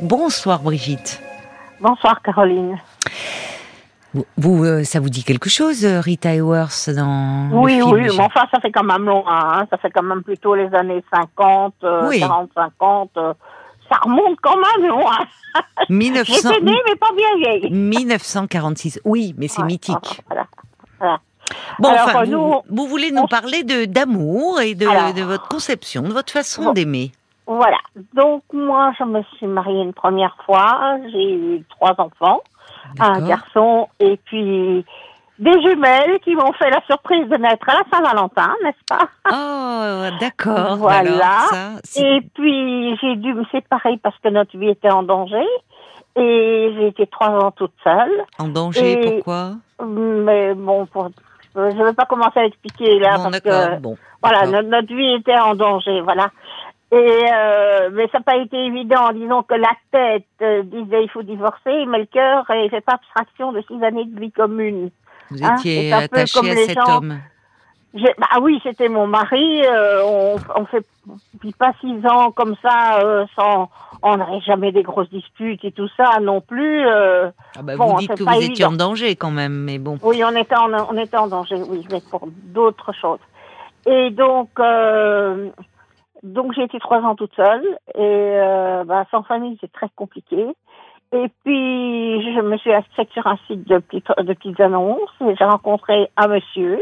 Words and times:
Brigitte. 0.00 0.02
Bonsoir 0.02 0.60
Brigitte. 0.60 1.22
Bonsoir 1.80 2.20
Caroline. 2.22 2.78
Vous, 4.36 4.64
euh, 4.64 4.84
ça 4.84 5.00
vous 5.00 5.08
dit 5.08 5.24
quelque 5.24 5.50
chose, 5.50 5.84
euh, 5.84 6.00
Rita 6.00 6.30
Hayworth 6.34 6.88
dans 6.90 7.48
Oui, 7.52 7.78
le 7.78 7.82
film 7.84 7.94
oui, 7.94 8.02
mais 8.16 8.20
enfin, 8.24 8.46
ça 8.52 8.60
fait 8.60 8.70
quand 8.70 8.84
même 8.84 9.04
long, 9.04 9.24
hein, 9.28 9.66
ça 9.70 9.76
fait 9.76 9.90
quand 9.90 10.04
même 10.04 10.22
plutôt 10.22 10.54
les 10.54 10.72
années 10.72 11.02
50, 11.12 11.74
euh, 11.82 12.08
Oui. 12.08 12.20
40, 12.20 12.50
50. 12.54 13.10
euh, 13.16 13.34
ça 13.90 13.98
remonte 14.04 14.36
quand 14.40 14.54
même 14.56 14.88
loin. 14.88 15.18
1900 15.88 16.32
J'étais 16.50 16.60
née, 16.64 16.78
mais 16.86 16.94
pas 16.94 17.08
bien 17.16 17.36
vieille. 17.38 17.70
1946. 17.72 19.00
Oui, 19.04 19.34
mais 19.36 19.48
c'est 19.48 19.62
mythique. 19.64 20.22
Voilà. 20.28 20.46
voilà. 21.00 21.18
Bon, 21.80 21.88
Alors, 21.90 22.04
enfin, 22.08 22.24
vous, 22.24 22.30
nous, 22.30 22.54
vous 22.70 22.86
voulez 22.86 23.10
nous 23.10 23.22
on- 23.22 23.26
parler 23.28 23.64
de 23.64 23.84
d'amour 23.84 24.60
et 24.60 24.74
de, 24.76 24.86
Alors. 24.86 25.12
de 25.12 25.22
votre 25.22 25.48
conception, 25.48 26.02
de 26.02 26.12
votre 26.12 26.32
façon 26.32 26.66
Bon. 26.66 26.72
d'aimer? 26.72 27.10
Voilà. 27.46 27.76
Donc, 28.14 28.42
moi, 28.52 28.92
je 28.98 29.04
me 29.04 29.22
suis 29.36 29.46
mariée 29.46 29.82
une 29.82 29.92
première 29.92 30.36
fois. 30.46 30.96
J'ai 31.12 31.34
eu 31.34 31.62
trois 31.70 31.94
enfants, 31.98 32.40
un 33.00 33.20
garçon 33.28 33.88
et 34.00 34.16
puis 34.24 34.84
des 35.38 35.62
jumelles 35.62 36.20
qui 36.20 36.34
m'ont 36.36 36.52
fait 36.52 36.70
la 36.70 36.80
surprise 36.86 37.28
de 37.28 37.36
naître 37.36 37.68
à 37.68 37.74
la 37.74 37.82
Saint-Valentin, 37.92 38.54
n'est-ce 38.62 38.84
pas? 38.88 39.08
Oh, 39.30 40.16
d'accord. 40.20 40.76
Voilà. 40.76 41.10
Alors, 41.10 41.48
ça, 41.50 41.68
c'est- 41.82 42.00
Et 42.16 42.20
puis, 42.34 42.96
j'ai 43.00 43.16
dû 43.16 43.34
me 43.34 43.44
séparer 43.46 43.98
parce 44.02 44.16
que 44.18 44.28
notre 44.28 44.56
vie 44.56 44.68
était 44.70 44.90
en 44.90 45.02
danger. 45.02 45.44
Et 46.16 46.72
j'ai 46.76 46.86
été 46.88 47.06
trois 47.08 47.30
ans 47.30 47.50
toute 47.50 47.72
seule. 47.82 48.12
en 48.38 48.46
danger, 48.46 48.92
et- 48.92 49.10
pourquoi? 49.16 49.54
Mais 49.84 50.54
bon, 50.54 50.86
pour- 50.86 51.08
je 51.56 51.60
ne 51.60 51.84
vais 51.84 51.92
pas 51.92 52.04
commencer 52.04 52.38
à 52.38 52.44
expliquer 52.44 53.00
là. 53.00 53.16
Bon, 53.16 53.22
parce 53.24 53.40
que, 53.40 53.80
Bon, 53.80 53.96
voilà, 54.22 54.62
notre 54.62 54.94
vie 54.94 55.14
était 55.14 55.36
en 55.36 55.56
danger, 55.56 56.00
voilà. 56.02 56.28
Et 56.96 57.24
euh, 57.34 57.90
mais 57.92 58.06
ça 58.12 58.18
n'a 58.18 58.24
pas 58.24 58.36
été 58.36 58.56
évident. 58.56 59.10
Disons 59.12 59.42
que 59.42 59.54
la 59.54 59.72
tête 59.90 60.24
euh, 60.42 60.62
disait 60.62 61.02
il 61.02 61.10
faut 61.10 61.22
divorcer, 61.22 61.86
mais 61.86 61.98
le 61.98 62.06
cœur 62.06 62.44
ne 62.50 62.68
fait 62.68 62.80
pas 62.82 62.94
abstraction 62.94 63.50
de 63.52 63.60
six 63.62 63.82
années 63.82 64.04
de 64.04 64.20
vie 64.20 64.30
commune. 64.30 64.90
Vous 65.30 65.44
hein, 65.44 65.56
étiez 65.56 65.92
attaché 65.92 66.50
à 66.50 66.56
cet 66.56 66.74
gens- 66.78 66.98
homme. 66.98 67.18
J'ai- 67.94 68.14
Bah 68.18 68.38
oui, 68.42 68.60
c'était 68.62 68.88
mon 68.88 69.06
mari. 69.06 69.62
euh, 69.64 70.02
on, 70.04 70.36
on 70.56 70.66
fait 70.66 70.84
puis 71.40 71.52
pas 71.52 71.72
six 71.80 71.96
ans 72.06 72.30
comme 72.30 72.54
ça 72.62 73.00
sans. 73.34 73.68
On 74.02 74.16
n'avait 74.18 74.40
jamais 74.40 74.70
des 74.70 74.82
grosses 74.82 75.08
disputes 75.10 75.64
et 75.64 75.72
tout 75.72 75.88
ça 75.96 76.20
non 76.20 76.40
plus. 76.42 76.86
Ah 76.86 77.30
bah, 77.62 77.76
bon, 77.76 77.94
vous 77.94 78.00
dites 78.00 78.14
que 78.14 78.22
vous 78.22 78.42
étiez 78.42 78.66
en 78.66 78.72
danger 78.72 79.16
quand 79.16 79.30
même, 79.30 79.64
mais 79.64 79.78
bon. 79.78 79.98
Oui, 80.02 80.22
on 80.24 80.36
était 80.36 80.56
en 80.56 80.70
on 80.90 80.96
était 80.98 81.16
en 81.16 81.26
danger. 81.26 81.56
Oui, 81.68 81.86
mais 81.90 82.00
pour 82.10 82.28
d'autres 82.28 82.92
choses. 82.92 83.20
Et 83.86 84.10
donc 84.10 84.50
donc 86.24 86.52
j'ai 86.54 86.64
été 86.64 86.78
trois 86.80 86.98
ans 87.02 87.14
toute 87.14 87.34
seule 87.36 87.64
et 87.94 88.00
euh, 88.00 88.82
bah, 88.84 89.04
sans 89.12 89.22
famille 89.22 89.56
c'est 89.60 89.70
très 89.72 89.88
compliqué. 89.94 90.44
Et 91.12 91.28
puis 91.44 92.34
je 92.34 92.40
me 92.40 92.56
suis 92.56 92.72
inscrite 92.74 93.10
sur 93.12 93.24
un 93.28 93.36
site 93.46 93.68
de 93.68 93.78
petites 93.78 94.08
de 94.18 94.32
petites 94.32 94.58
annonces 94.58 95.10
et 95.20 95.36
j'ai 95.36 95.44
rencontré 95.44 96.10
un 96.16 96.26
monsieur 96.26 96.80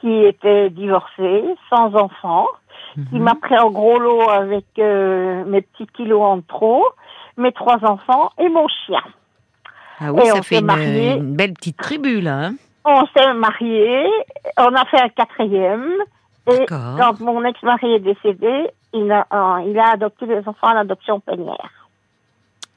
qui 0.00 0.12
était 0.24 0.70
divorcé, 0.70 1.42
sans 1.70 1.94
enfant, 1.96 2.46
qui 2.94 3.16
Mhm. 3.16 3.22
m'a 3.22 3.34
pris 3.34 3.58
en 3.58 3.70
gros 3.70 3.98
lot 3.98 4.28
avec 4.28 4.66
euh, 4.78 5.42
mes 5.46 5.62
petits 5.62 5.86
kilos 5.96 6.22
en 6.22 6.40
trop, 6.42 6.84
mes 7.38 7.50
trois 7.52 7.78
enfants 7.84 8.30
et 8.38 8.48
mon 8.48 8.68
chien. 8.68 9.02
Ah 9.98 10.12
oui, 10.12 10.20
et 10.22 10.26
ça 10.26 10.38
on 10.38 10.42
fait 10.42 10.58
une, 10.58 10.70
une 11.16 11.34
belle 11.34 11.54
petite 11.54 11.78
tribu 11.78 12.20
là. 12.20 12.48
hein. 12.48 12.54
On 12.84 13.04
s'est 13.06 13.32
mariés, 13.34 14.06
on 14.58 14.74
a 14.74 14.84
fait 14.84 15.00
un 15.00 15.08
quatrième. 15.08 15.88
Et 16.48 16.66
quand 16.66 17.20
mon 17.20 17.44
ex-mari 17.44 17.94
est 17.94 18.00
décédé, 18.00 18.68
il 18.92 19.10
a, 19.10 19.26
euh, 19.32 19.62
il 19.66 19.78
a 19.78 19.90
adopté 19.90 20.26
les 20.26 20.38
enfants 20.46 20.68
à 20.68 20.74
l'adoption 20.74 21.20
plénière. 21.20 21.70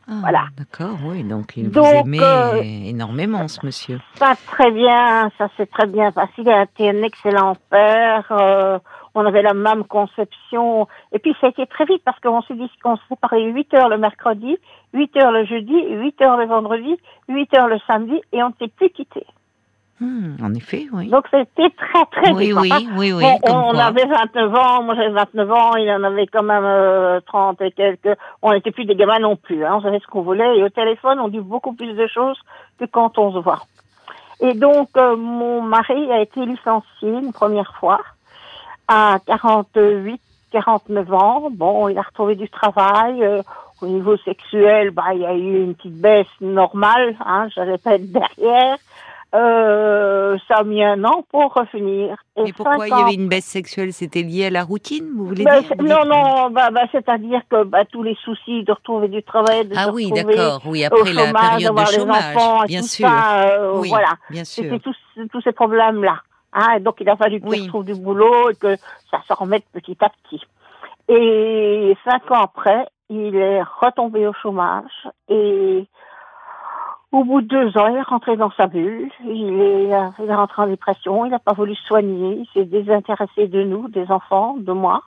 Ah, 0.08 0.14
voilà. 0.22 0.46
D'accord, 0.58 0.98
oui, 1.06 1.24
donc 1.24 1.56
il 1.56 1.66
vous 1.66 1.72
Donc, 1.72 2.06
aimait 2.06 2.18
euh, 2.20 2.62
énormément 2.64 3.48
ce 3.48 3.64
monsieur. 3.64 4.00
Ça 4.16 4.34
très 4.48 4.72
bien, 4.72 5.30
ça 5.38 5.50
s'est 5.56 5.68
très 5.68 5.86
bien 5.86 6.12
passé. 6.12 6.32
Il 6.40 6.50
a 6.50 6.64
été 6.64 6.90
un 6.90 7.04
excellent 7.04 7.56
père. 7.70 8.26
euh, 8.32 8.80
on 9.16 9.26
avait 9.26 9.42
la 9.42 9.54
même 9.54 9.84
conception. 9.84 10.88
Et 11.12 11.20
puis 11.20 11.36
ça 11.40 11.48
a 11.48 11.50
été 11.50 11.66
très 11.68 11.86
vite 11.86 12.02
parce 12.04 12.20
qu'on 12.20 12.42
s'est 12.44 12.56
dit 12.56 12.70
qu'on 12.82 12.96
se 12.96 13.02
séparait 13.10 13.44
8 13.44 13.74
heures 13.76 13.90
le 13.90 13.98
mercredi, 13.98 14.58
8 14.94 15.18
heures 15.18 15.32
le 15.32 15.46
jeudi, 15.46 15.74
8 15.90 16.22
heures 16.22 16.38
le 16.38 16.46
vendredi, 16.46 16.98
8 17.28 17.58
heures 17.58 17.68
le 17.68 17.78
samedi 17.88 18.20
et 18.32 18.42
on 18.44 18.50
ne 18.50 18.54
s'est 18.60 18.68
plus 18.70 18.90
quittés. 18.90 19.26
Hmm, 20.00 20.36
en 20.42 20.54
effet, 20.54 20.88
oui. 20.94 21.10
Donc 21.10 21.26
c'était 21.30 21.70
très 21.72 22.06
très 22.06 22.32
Oui, 22.32 22.54
oui, 22.54 22.72
oui, 22.96 23.12
oui. 23.12 23.22
Bon, 23.22 23.38
on 23.44 23.72
quoi. 23.72 23.84
avait 23.84 24.06
29 24.06 24.56
ans, 24.56 24.84
moi 24.84 24.96
j'avais 24.96 25.10
29 25.10 25.52
ans, 25.52 25.76
il 25.76 25.92
en 25.92 26.04
avait 26.04 26.28
quand 26.28 26.44
même 26.44 26.64
euh, 26.64 27.20
30 27.26 27.62
et 27.62 27.72
quelques. 27.72 28.18
On 28.42 28.54
n'était 28.54 28.72
plus 28.72 28.86
des 28.86 28.96
gamins 28.96 29.20
non 29.20 29.36
plus, 29.36 29.66
hein, 29.66 29.74
on 29.76 29.82
savait 29.82 30.00
ce 30.00 30.08
qu'on 30.08 30.22
voulait. 30.22 30.58
Et 30.58 30.64
au 30.64 30.70
téléphone, 30.70 31.20
on 31.20 31.28
dit 31.28 31.40
beaucoup 31.40 31.74
plus 31.74 31.94
de 31.94 32.08
choses 32.08 32.40
que 32.80 32.86
quand 32.86 33.18
on 33.18 33.34
se 33.34 33.40
voit. 33.40 33.64
Et 34.40 34.54
donc, 34.54 34.90
euh, 34.96 35.18
mon 35.18 35.62
mari 35.62 36.10
a 36.14 36.22
été 36.22 36.46
licencié 36.46 37.10
une 37.10 37.34
première 37.34 37.76
fois 37.76 38.00
à 38.88 39.18
48, 39.26 40.22
49 40.52 41.14
ans. 41.14 41.48
Bon, 41.52 41.90
il 41.90 41.98
a 41.98 42.04
retrouvé 42.04 42.36
du 42.36 42.50
travail. 42.50 43.22
euh, 43.24 43.42
au 43.82 43.88
niveau 43.88 44.18
sexuel, 44.18 44.92
bah, 44.92 45.14
il 45.14 45.22
y 45.22 45.26
a 45.26 45.34
eu 45.34 45.64
une 45.64 45.76
petite 45.76 46.00
baisse 46.02 46.28
normale, 46.42 47.16
hein, 47.26 47.48
j'allais 47.56 47.78
pas 47.78 47.96
être 47.96 48.12
derrière. 48.12 48.78
Euh, 49.36 50.38
ça 50.48 50.56
a 50.56 50.64
mis 50.64 50.84
un 50.84 51.04
an 51.04 51.24
pour 51.30 51.54
revenir. 51.54 52.16
Et 52.36 52.44
Mais 52.46 52.54
pourquoi 52.54 52.88
il 52.88 52.98
y 52.98 53.02
avait 53.02 53.14
une 53.14 53.28
baisse 53.30 53.46
sexuelle? 53.46 53.94
C'était 53.94 54.24
lié 54.24 54.48
à 54.48 54.50
la 54.50 54.64
routine, 54.64 55.06
vous 55.16 55.26
voulez 55.26 55.44
Bah, 55.44 55.62
dire? 55.62 55.76
non, 55.80 56.04
non, 56.06 56.50
bah, 56.50 56.70
bah, 56.72 56.82
c'est-à-dire 56.92 57.42
que 57.50 57.64
bah, 57.64 57.86
tous 57.86 58.02
les 58.02 58.16
soucis 58.24 58.64
de 58.64 58.72
retrouver 58.72 59.08
du 59.08 59.22
travail, 59.22 59.68
de 59.68 59.76
Ah 59.78 59.90
oui, 59.94 60.06
retrouver 60.06 60.36
d'accord. 60.36 60.62
Oui, 60.66 60.84
au 60.84 60.88
après 60.88 61.14
la 61.14 61.28
chômage, 61.28 61.50
période 61.52 61.76
de 61.76 61.86
chômage, 61.86 62.36
enfants 62.36 62.64
et 62.64 62.68
bien 62.68 62.82
tout 62.82 62.88
sûr. 62.88 63.08
ça, 63.08 63.42
euh, 63.50 63.78
oui, 63.78 63.90
voilà. 63.90 64.14
bien 64.32 64.44
sûr. 64.44 64.64
C'était 64.64 64.80
tous, 64.80 64.98
tous 65.32 65.42
ces 65.42 65.52
problèmes-là. 65.52 66.22
Hein, 66.54 66.78
et 66.78 66.80
donc 66.80 66.96
il 67.00 67.08
a 67.08 67.16
fallu 67.16 67.40
qu'il 67.40 67.50
Oui. 67.50 67.62
retrouve 67.62 67.86
du 67.86 67.94
boulot 67.94 68.50
et 68.50 68.56
que 68.56 68.78
ça 69.12 69.22
se 69.28 69.34
remette 69.34 69.66
petit 69.72 69.98
à 70.02 70.10
petit. 70.10 70.42
Et 71.08 71.96
cinq 72.04 72.32
ans 72.32 72.42
après, 72.46 72.88
il 73.10 73.36
est 73.36 73.62
retombé 73.82 74.26
au 74.26 74.34
chômage 74.34 75.08
et 75.30 75.86
au 77.12 77.24
bout 77.24 77.42
de 77.42 77.48
deux 77.48 77.78
ans, 77.78 77.88
il 77.88 77.98
est 77.98 78.02
rentré 78.02 78.38
dans 78.38 78.52
sa 78.52 78.68
bulle. 78.68 79.10
Il 79.26 79.60
est, 79.60 79.94
euh, 79.94 80.10
il 80.20 80.30
est 80.30 80.36
rentré 80.36 80.62
en 80.62 80.68
dépression. 80.68 81.26
Il 81.26 81.32
n'a 81.32 81.40
pas 81.40 81.54
voulu 81.54 81.76
se 81.76 81.84
soigner. 81.86 82.44
Il 82.44 82.48
s'est 82.54 82.66
désintéressé 82.66 83.48
de 83.48 83.64
nous, 83.64 83.90
des 83.90 84.12
enfants, 84.12 84.56
de 84.60 84.72
moi. 84.72 85.02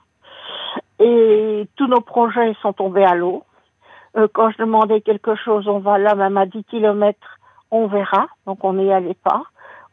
Et 0.99 1.67
tous 1.77 1.87
nos 1.87 2.01
projets 2.01 2.55
sont 2.61 2.73
tombés 2.73 3.05
à 3.05 3.15
l'eau. 3.15 3.43
Euh, 4.17 4.27
quand 4.31 4.51
je 4.51 4.57
demandais 4.57 5.01
quelque 5.01 5.35
chose, 5.35 5.67
on 5.67 5.79
va 5.79 5.97
là, 5.97 6.13
même 6.15 6.37
à 6.37 6.45
10 6.45 6.65
kilomètres, 6.65 7.39
on 7.71 7.87
verra. 7.87 8.27
Donc 8.45 8.63
on 8.63 8.73
n'y 8.73 8.91
allait 8.91 9.17
pas. 9.23 9.43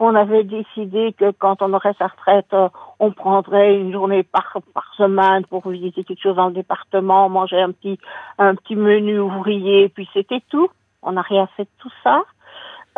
On 0.01 0.15
avait 0.15 0.45
décidé 0.45 1.13
que 1.13 1.31
quand 1.31 1.63
on 1.63 1.73
aurait 1.75 1.95
sa 1.99 2.09
retraite, 2.09 2.53
euh, 2.55 2.69
on 2.99 3.13
prendrait 3.13 3.77
une 3.77 3.93
journée 3.93 4.23
par, 4.25 4.59
par 4.75 4.93
semaine 4.97 5.45
pour 5.47 5.69
visiter 5.69 6.05
quelque 6.05 6.23
chose 6.23 6.37
dans 6.37 6.49
le 6.49 6.55
département, 6.55 7.29
manger 7.29 7.61
un 7.61 7.71
petit, 7.71 7.99
un 8.39 8.55
petit 8.57 8.77
menu 8.77 9.21
ouvrier, 9.21 9.91
puis 9.91 10.09
c'était 10.13 10.43
tout. 10.49 10.71
On 11.03 11.13
n'a 11.13 11.23
rien 11.23 11.47
fait 11.57 11.65
de 11.65 11.71
tout 11.79 11.93
ça. 12.03 12.23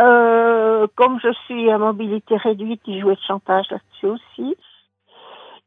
Euh, 0.01 0.87
comme 0.97 1.21
je 1.21 1.33
suis 1.45 1.71
à 1.71 1.79
mobilité 1.79 2.37
réduite, 2.37 2.81
il 2.87 3.01
jouait 3.01 3.15
de 3.15 3.21
chantage 3.27 3.71
là-dessus 3.71 4.07
aussi. 4.07 4.57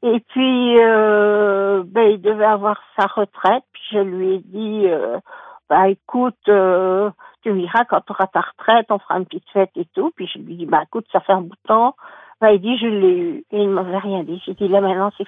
Et 0.03 0.19
puis, 0.19 0.79
euh, 0.79 1.83
ben, 1.85 2.11
il 2.11 2.21
devait 2.21 2.45
avoir 2.45 2.79
sa 2.97 3.07
retraite. 3.07 3.63
Puis 3.71 3.83
je 3.91 3.99
lui 3.99 4.35
ai 4.35 4.39
dit, 4.39 4.87
euh, 4.87 5.19
bah 5.69 5.89
écoute, 5.89 6.35
euh, 6.49 7.09
tu 7.43 7.51
me 7.51 7.59
diras 7.59 7.85
quand 7.85 8.01
tu 8.01 8.11
auras 8.11 8.27
ta 8.27 8.41
retraite, 8.41 8.87
on 8.89 8.99
fera 8.99 9.17
une 9.17 9.25
petite 9.25 9.49
fête 9.51 9.71
et 9.75 9.85
tout. 9.93 10.11
Puis 10.15 10.27
je 10.27 10.39
lui 10.39 10.53
ai 10.53 10.57
dit, 10.57 10.65
bah 10.65 10.83
écoute, 10.83 11.05
ça 11.11 11.21
fait 11.21 11.33
un 11.33 11.41
bout 11.41 11.55
de 11.55 11.67
temps. 11.67 11.95
Ben, 12.41 12.49
il 12.49 12.61
dit, 12.61 12.77
je 12.77 12.87
l'ai 12.87 13.17
eu. 13.17 13.45
Et 13.51 13.61
il 13.61 13.69
ne 13.69 13.73
m'avait 13.73 13.97
rien 13.97 14.23
dit. 14.23 14.41
J'ai 14.45 14.53
dit, 14.53 14.67
là 14.67 14.81
maintenant, 14.81 15.11
c'est 15.17 15.25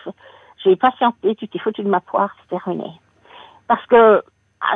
j'ai 0.63 0.75
patienté, 0.75 1.35
tu 1.35 1.47
t'es 1.47 1.59
foutu 1.59 1.83
de 1.83 1.89
ma 1.89 2.01
poire, 2.01 2.35
c'est 2.41 2.49
terminé. 2.49 2.91
Parce 3.67 3.85
que, 3.85 4.23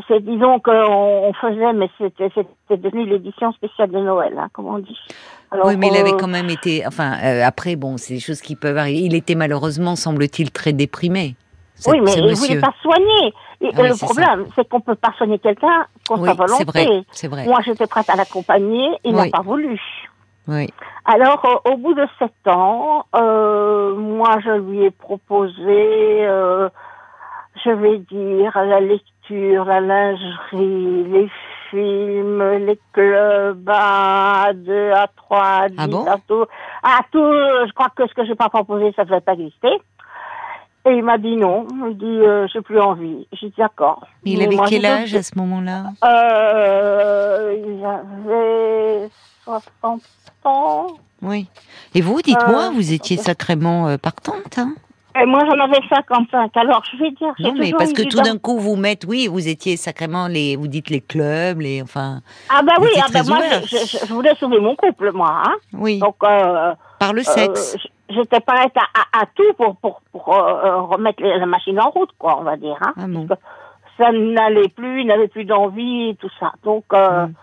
c'est, 0.07 0.23
disons 0.23 0.59
qu'on 0.59 0.71
on 0.71 1.33
faisait, 1.33 1.73
mais 1.73 1.89
c'était, 1.97 2.29
devenu 2.69 3.05
l'édition 3.05 3.51
spéciale 3.53 3.91
de 3.91 3.99
Noël, 3.99 4.33
hein, 4.37 4.47
comme 4.53 4.67
on 4.67 4.79
dit. 4.79 4.97
Alors, 5.51 5.67
oui, 5.67 5.75
mais 5.77 5.87
il 5.87 5.97
avait 5.97 6.13
euh, 6.13 6.17
quand 6.17 6.27
même 6.27 6.49
été. 6.49 6.83
Enfin, 6.87 7.13
euh, 7.23 7.43
après, 7.45 7.75
bon, 7.75 7.97
c'est 7.97 8.13
des 8.15 8.19
choses 8.19 8.41
qui 8.41 8.55
peuvent 8.55 8.77
arriver. 8.77 8.99
Il 8.99 9.15
était 9.15 9.35
malheureusement, 9.35 9.95
semble-t-il, 9.95 10.51
très 10.51 10.73
déprimé. 10.73 11.35
Oui, 11.87 11.99
mais 12.01 12.13
il 12.13 12.25
ne 12.25 12.35
voulait 12.35 12.59
pas 12.59 12.73
soigner. 12.81 13.33
Et, 13.59 13.69
Ah 13.73 13.81
oui, 13.81 13.89
le 13.89 13.97
problème, 13.97 14.45
c'est 14.55 14.67
qu'on 14.67 14.81
peut 14.81 14.95
pas 14.95 15.13
soigner 15.17 15.39
quelqu'un 15.39 15.85
contre 16.07 16.21
Oui, 16.21 16.29
sa 16.29 16.33
volonté. 16.35 17.03
c'est 17.11 17.27
vrai, 17.27 17.43
vrai. 17.43 17.45
Moi, 17.45 17.59
j'étais 17.65 17.87
prête 17.87 18.09
à 18.09 18.15
l'accompagner, 18.15 18.89
il 19.03 19.15
Oui. 19.15 19.25
n'a 19.25 19.29
pas 19.29 19.43
voulu. 19.43 19.79
Oui. 20.47 20.67
Alors, 21.05 21.43
euh, 21.45 21.71
au 21.71 21.77
bout 21.77 21.93
de 21.93 22.05
sept 22.19 22.47
ans, 22.47 23.05
euh, 23.15 23.95
moi, 23.95 24.39
je 24.43 24.51
lui 24.51 24.83
ai 24.85 24.91
proposé, 24.91 25.55
euh, 26.27 26.69
je 27.63 27.69
vais 27.71 27.97
dire, 27.99 28.51
la 28.55 28.79
lecture, 28.79 29.05
la 29.31 29.79
lingerie, 29.81 31.03
les 31.11 31.29
films, 31.69 32.43
les 32.65 32.79
clubs 32.93 33.69
à 33.69 34.51
deux, 34.53 34.91
à 34.91 35.07
trois, 35.15 35.61
à 35.63 35.69
dix, 35.69 35.75
Ah 35.79 35.87
bon? 35.87 36.05
à 36.05 36.17
tout. 36.27 36.45
À 36.83 36.99
tout, 37.11 37.19
je 37.67 37.71
crois 37.73 37.89
que 37.95 38.07
ce 38.07 38.13
que 38.13 38.25
j'ai 38.25 38.35
pas 38.35 38.49
proposé, 38.49 38.91
ça 38.95 39.03
ne 39.03 39.09
devait 39.09 39.21
pas 39.21 39.33
exister. 39.33 39.69
Et 40.85 40.93
il 40.93 41.03
m'a 41.03 41.17
dit 41.19 41.35
non. 41.37 41.67
Il 41.89 41.97
dit, 41.97 42.05
euh, 42.05 42.47
j'ai 42.51 42.61
plus 42.61 42.79
envie. 42.79 43.27
J'ai 43.33 43.47
dit 43.49 43.55
d'accord. 43.57 44.05
Mais 44.25 44.31
il 44.31 44.41
avait 44.41 44.55
moi, 44.55 44.65
quel 44.67 44.85
âge 44.85 45.13
à 45.13 45.21
ce 45.21 45.37
moment-là? 45.37 45.83
Euh, 46.03 47.55
il 47.65 47.85
avait 47.85 49.09
60 49.43 50.01
ans. 50.43 50.87
Oui. 51.21 51.47
Et 51.93 52.01
vous, 52.01 52.21
dites-moi, 52.21 52.65
Euh, 52.65 52.69
vous 52.71 52.93
étiez 52.93 53.17
sacrément 53.17 53.87
euh, 53.89 53.97
partante, 53.97 54.57
hein? 54.57 54.73
Et 55.19 55.25
moi, 55.25 55.39
j'en 55.45 55.59
avais 55.63 55.79
55. 55.89 56.55
Alors, 56.55 56.83
je 56.91 56.97
vais 56.97 57.11
dire, 57.11 57.33
Non, 57.39 57.53
mais 57.57 57.71
parce 57.77 57.91
que 57.93 58.03
tout 58.03 58.21
d'un 58.21 58.37
coup, 58.37 58.57
vous 58.59 58.75
mettez, 58.75 59.05
oui, 59.07 59.27
vous 59.27 59.47
étiez 59.47 59.75
sacrément 59.77 60.27
les, 60.27 60.55
vous 60.55 60.67
dites 60.67 60.89
les 60.89 61.01
clubs, 61.01 61.59
les, 61.59 61.81
enfin, 61.81 62.21
Ah 62.49 62.61
bah 62.63 62.73
oui, 62.79 62.89
ah 62.97 63.07
bah 63.13 63.19
moi, 63.27 63.39
je, 63.63 63.75
je- 63.77 64.05
je 64.07 64.13
voulais 64.13 64.33
sauver 64.35 64.59
mon 64.59 64.75
couple, 64.75 65.11
moi. 65.11 65.41
Hein. 65.45 65.55
oui, 65.73 65.99
Donc, 65.99 66.15
euh, 66.23 66.73
par 66.99 67.11
le 67.13 67.21
euh, 67.21 67.23
sexe. 67.23 67.77
j'étais 68.09 68.39
prête 68.39 68.73
à, 68.77 69.17
à, 69.19 69.23
à 69.23 69.25
tout 69.35 69.53
pour, 69.57 69.75
pour, 69.77 70.01
pour 70.11 70.33
euh, 70.33 70.81
remettre 70.83 71.21
les- 71.21 71.37
la 71.37 71.45
machine 71.45 71.79
en 71.79 71.89
route, 71.89 72.11
quoi, 72.17 72.37
on 72.39 72.43
va 72.43 72.55
dire. 72.55 72.77
Hein. 72.81 72.93
Ah 72.97 73.05
bon. 73.07 73.27
Ça 73.97 74.11
n'allait 74.13 74.69
plus, 74.69 75.01
il 75.01 75.07
n'avait 75.07 75.27
plus 75.27 75.43
d'envie, 75.45 76.15
tout 76.21 76.31
ça. 76.39 76.53
Donc, 76.63 76.85
euh, 76.93 77.27
Mm. 77.27 77.33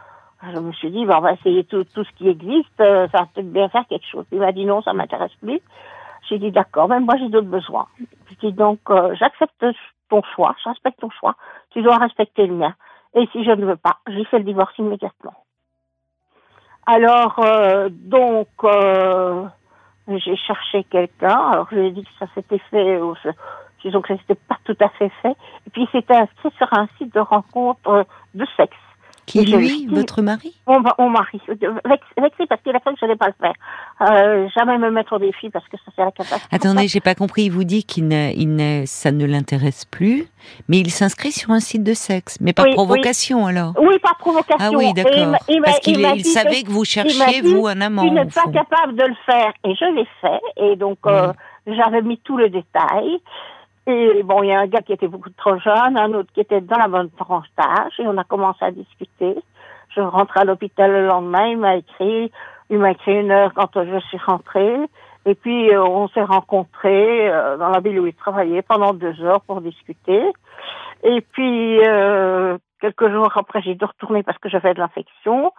je 0.54 0.60
me 0.60 0.72
suis 0.72 0.90
dit, 0.90 1.04
bah, 1.04 1.16
on 1.18 1.22
va 1.22 1.32
essayer 1.34 1.64
tout, 1.64 1.84
tout 1.94 2.02
ce 2.04 2.10
qui 2.16 2.28
existe, 2.28 2.80
euh, 2.80 3.06
ça 3.12 3.18
va 3.18 3.26
peut-être 3.34 3.52
bien 3.52 3.68
faire 3.68 3.84
quelque 3.88 4.06
chose. 4.10 4.24
Il 4.32 4.38
m'a 4.38 4.52
dit 4.52 4.64
non, 4.64 4.80
ça 4.82 4.92
m'intéresse 4.94 5.32
plus. 5.42 5.60
J'ai 6.28 6.38
dit 6.38 6.50
d'accord, 6.50 6.88
mais 6.88 7.00
moi 7.00 7.16
j'ai 7.18 7.28
d'autres 7.28 7.48
besoins. 7.48 7.86
Je 7.98 8.46
dis 8.46 8.52
donc, 8.52 8.80
euh, 8.90 9.14
j'accepte 9.14 9.64
ton 10.10 10.22
choix, 10.34 10.54
je 10.62 10.68
respecte 10.68 11.00
ton 11.00 11.10
choix, 11.10 11.34
tu 11.70 11.82
dois 11.82 11.96
respecter 11.96 12.46
le 12.46 12.54
mien. 12.54 12.74
Et 13.14 13.26
si 13.32 13.44
je 13.44 13.50
ne 13.50 13.64
veux 13.64 13.76
pas, 13.76 13.98
j'ai 14.08 14.24
fait 14.24 14.38
le 14.38 14.44
divorce 14.44 14.76
immédiatement. 14.78 15.34
Alors, 16.86 17.38
euh, 17.38 17.88
donc, 17.90 18.48
euh, 18.64 19.44
j'ai 20.08 20.36
cherché 20.36 20.84
quelqu'un. 20.84 21.50
Alors, 21.52 21.68
je 21.70 21.76
lui 21.76 21.86
ai 21.88 21.90
dit 21.90 22.02
que 22.02 22.10
ça 22.18 22.26
s'était 22.34 22.60
fait, 22.70 23.00
disons 23.82 24.00
que 24.02 24.08
ça 24.08 24.20
s'était 24.20 24.34
pas 24.34 24.58
tout 24.64 24.76
à 24.80 24.88
fait 24.90 25.10
fait. 25.22 25.36
Et 25.66 25.70
puis, 25.70 25.82
il 25.82 25.88
s'était 25.88 26.16
inscrit 26.16 26.50
sur 26.56 26.72
un 26.72 26.88
site 26.98 27.14
de 27.14 27.20
rencontre 27.20 28.06
de 28.34 28.46
sexe. 28.56 28.76
Qui 29.28 29.46
je- 29.46 29.56
lui, 29.56 29.86
votre 29.90 30.22
mari? 30.22 30.54
Mon, 30.66 30.80
mon 30.98 31.10
mari, 31.10 31.40
vex- 31.48 32.02
vexé 32.20 32.46
parce 32.48 32.60
qu'il 32.62 32.74
a 32.74 32.80
cru 32.80 32.92
que 32.94 32.98
je 33.00 33.04
n'allais 33.06 33.16
pas 33.16 33.28
le 33.28 33.34
faire. 33.40 33.52
Euh, 34.00 34.48
jamais 34.56 34.78
me 34.78 34.90
mettre 34.90 35.12
au 35.14 35.18
défi 35.18 35.50
parce 35.50 35.66
que 35.68 35.76
ça 35.76 35.92
c'est 35.94 36.02
la 36.04 36.10
catastrophe. 36.12 36.48
Attendez, 36.50 36.88
j'ai 36.88 37.00
pas 37.00 37.14
compris. 37.14 37.44
Il 37.44 37.50
vous 37.52 37.64
dit 37.64 37.84
qu'il 37.84 38.08
ne, 38.08 38.32
il 38.34 38.54
ne, 38.56 38.84
ça 38.86 39.12
ne 39.12 39.24
l'intéresse 39.26 39.84
plus, 39.84 40.26
mais 40.68 40.78
il 40.78 40.90
s'inscrit 40.90 41.32
sur 41.32 41.50
un 41.50 41.60
site 41.60 41.82
de 41.84 41.94
sexe, 41.94 42.38
mais 42.40 42.52
par 42.52 42.64
Oui, 42.64 42.70
oui. 42.70 42.74
provocation 42.76 43.46
alors? 43.46 43.74
Oui, 43.80 43.98
par 43.98 44.16
provocation. 44.16 44.56
Ah 44.60 44.70
oui, 44.76 44.86
il 44.88 44.94
d'accord. 44.94 45.36
il 45.48 45.60
Parce 45.62 45.80
qu'il 45.80 46.00
il 46.00 46.12
il 46.16 46.24
savait 46.24 46.62
que 46.62 46.70
vous 46.70 46.84
cherchiez 46.84 47.42
dit, 47.42 47.52
vous 47.54 47.66
un 47.66 47.80
amant. 47.80 48.02
Tu 48.04 48.10
n'es 48.10 48.22
au 48.22 48.24
pas 48.28 48.42
fond. 48.42 48.50
capable 48.52 48.96
de 48.96 49.04
le 49.04 49.16
faire. 49.26 49.52
Et 49.64 49.74
je 49.74 49.84
l'ai 49.94 50.06
fait. 50.20 50.40
Et 50.56 50.76
donc, 50.76 50.98
euh, 51.06 51.32
j'avais 51.66 52.02
mis 52.02 52.18
tout 52.18 52.36
le 52.38 52.48
détail. 52.48 53.18
Et 53.88 54.22
bon, 54.22 54.42
il 54.42 54.50
y 54.50 54.52
a 54.52 54.60
un 54.60 54.66
gars 54.66 54.82
qui 54.82 54.92
était 54.92 55.08
beaucoup 55.08 55.30
trop 55.30 55.58
jeune, 55.58 55.96
un 55.96 56.12
autre 56.12 56.30
qui 56.34 56.40
était 56.40 56.60
dans 56.60 56.76
la 56.76 56.88
bonne 56.88 57.10
tranche 57.10 57.46
d'âge. 57.56 57.92
Et 57.98 58.06
on 58.06 58.18
a 58.18 58.24
commencé 58.24 58.62
à 58.64 58.70
discuter. 58.70 59.34
Je 59.96 60.00
rentre 60.02 60.36
à 60.36 60.44
l'hôpital 60.44 60.90
le 60.92 61.06
lendemain. 61.06 61.46
Il 61.48 61.56
m'a 61.58 61.76
écrit. 61.76 62.30
Il 62.68 62.78
m'a 62.78 62.90
écrit 62.90 63.18
une 63.18 63.30
heure 63.30 63.52
quand 63.54 63.70
je 63.82 63.98
suis 64.08 64.18
rentrée. 64.18 64.76
Et 65.24 65.34
puis, 65.34 65.70
euh, 65.70 65.82
on 65.82 66.08
s'est 66.08 66.22
rencontrés 66.22 67.30
euh, 67.30 67.56
dans 67.56 67.70
la 67.70 67.80
ville 67.80 67.98
où 67.98 68.06
il 68.06 68.14
travaillait 68.14 68.62
pendant 68.62 68.92
deux 68.92 69.18
heures 69.22 69.40
pour 69.40 69.62
discuter. 69.62 70.22
Et 71.02 71.20
puis, 71.32 71.80
euh, 71.86 72.58
quelques 72.80 73.10
jours 73.10 73.30
après, 73.36 73.62
j'ai 73.62 73.74
dû 73.74 73.84
retourner 73.84 74.22
parce 74.22 74.38
que 74.38 74.50
j'avais 74.50 74.74
de 74.74 74.80
l'infection. 74.80 75.52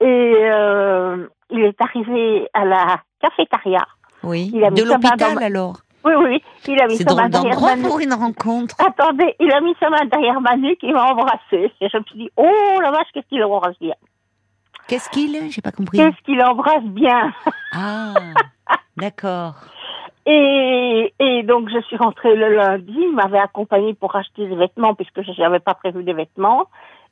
Et 0.00 0.34
euh, 0.50 1.26
il 1.50 1.60
est 1.60 1.80
arrivé 1.80 2.48
à 2.54 2.64
la 2.64 3.00
cafétéria. 3.20 3.82
Oui. 4.24 4.50
Il 4.52 4.64
a 4.64 4.70
mis 4.70 4.82
De 4.82 4.84
l'hôpital 4.84 5.34
ma- 5.34 5.46
alors? 5.46 5.76
Oui, 6.08 6.14
oui, 6.24 6.42
il 6.68 6.80
a 6.80 6.86
mis 6.86 6.96
sa 6.96 7.14
main 7.14 7.28
derrière 7.28 7.60
ma 7.60 7.76
nuque. 7.76 7.86
pour 7.86 8.00
une 8.00 8.14
rencontre. 8.14 8.74
Attendez, 8.78 9.34
il 9.40 9.52
a 9.52 9.60
mis 9.60 9.74
sa 9.78 9.90
main 9.90 10.04
derrière 10.06 10.40
ma 10.40 10.56
nuque, 10.56 10.78
il 10.82 10.92
m'a 10.94 11.04
embrassé. 11.12 11.70
Et 11.80 11.88
je 11.88 11.98
me 11.98 12.02
suis 12.04 12.18
dit, 12.18 12.30
oh 12.36 12.80
la 12.80 12.90
vache, 12.90 13.08
qu'est-ce 13.12 13.26
qu'il 13.28 13.44
embrasse 13.44 13.78
bien. 13.78 13.94
Qu'est-ce 14.86 15.10
qu'il 15.10 15.36
est? 15.36 15.50
J'ai 15.50 15.60
pas 15.60 15.72
compris. 15.72 15.98
Qu'est-ce 15.98 16.22
qu'il 16.24 16.42
embrasse 16.42 16.84
bien. 16.84 17.32
Ah, 17.72 18.14
d'accord. 18.96 19.54
Et, 20.30 21.14
et 21.18 21.42
donc, 21.42 21.70
je 21.70 21.80
suis 21.86 21.96
rentrée 21.96 22.36
le 22.36 22.54
lundi. 22.54 22.94
Il 22.94 23.14
m'avait 23.14 23.38
accompagnée 23.38 23.94
pour 23.94 24.14
acheter 24.14 24.46
des 24.46 24.56
vêtements 24.56 24.94
puisque 24.94 25.22
je 25.22 25.40
n'avais 25.40 25.58
pas 25.58 25.72
prévu 25.72 26.04
des 26.04 26.12
vêtements. 26.12 26.66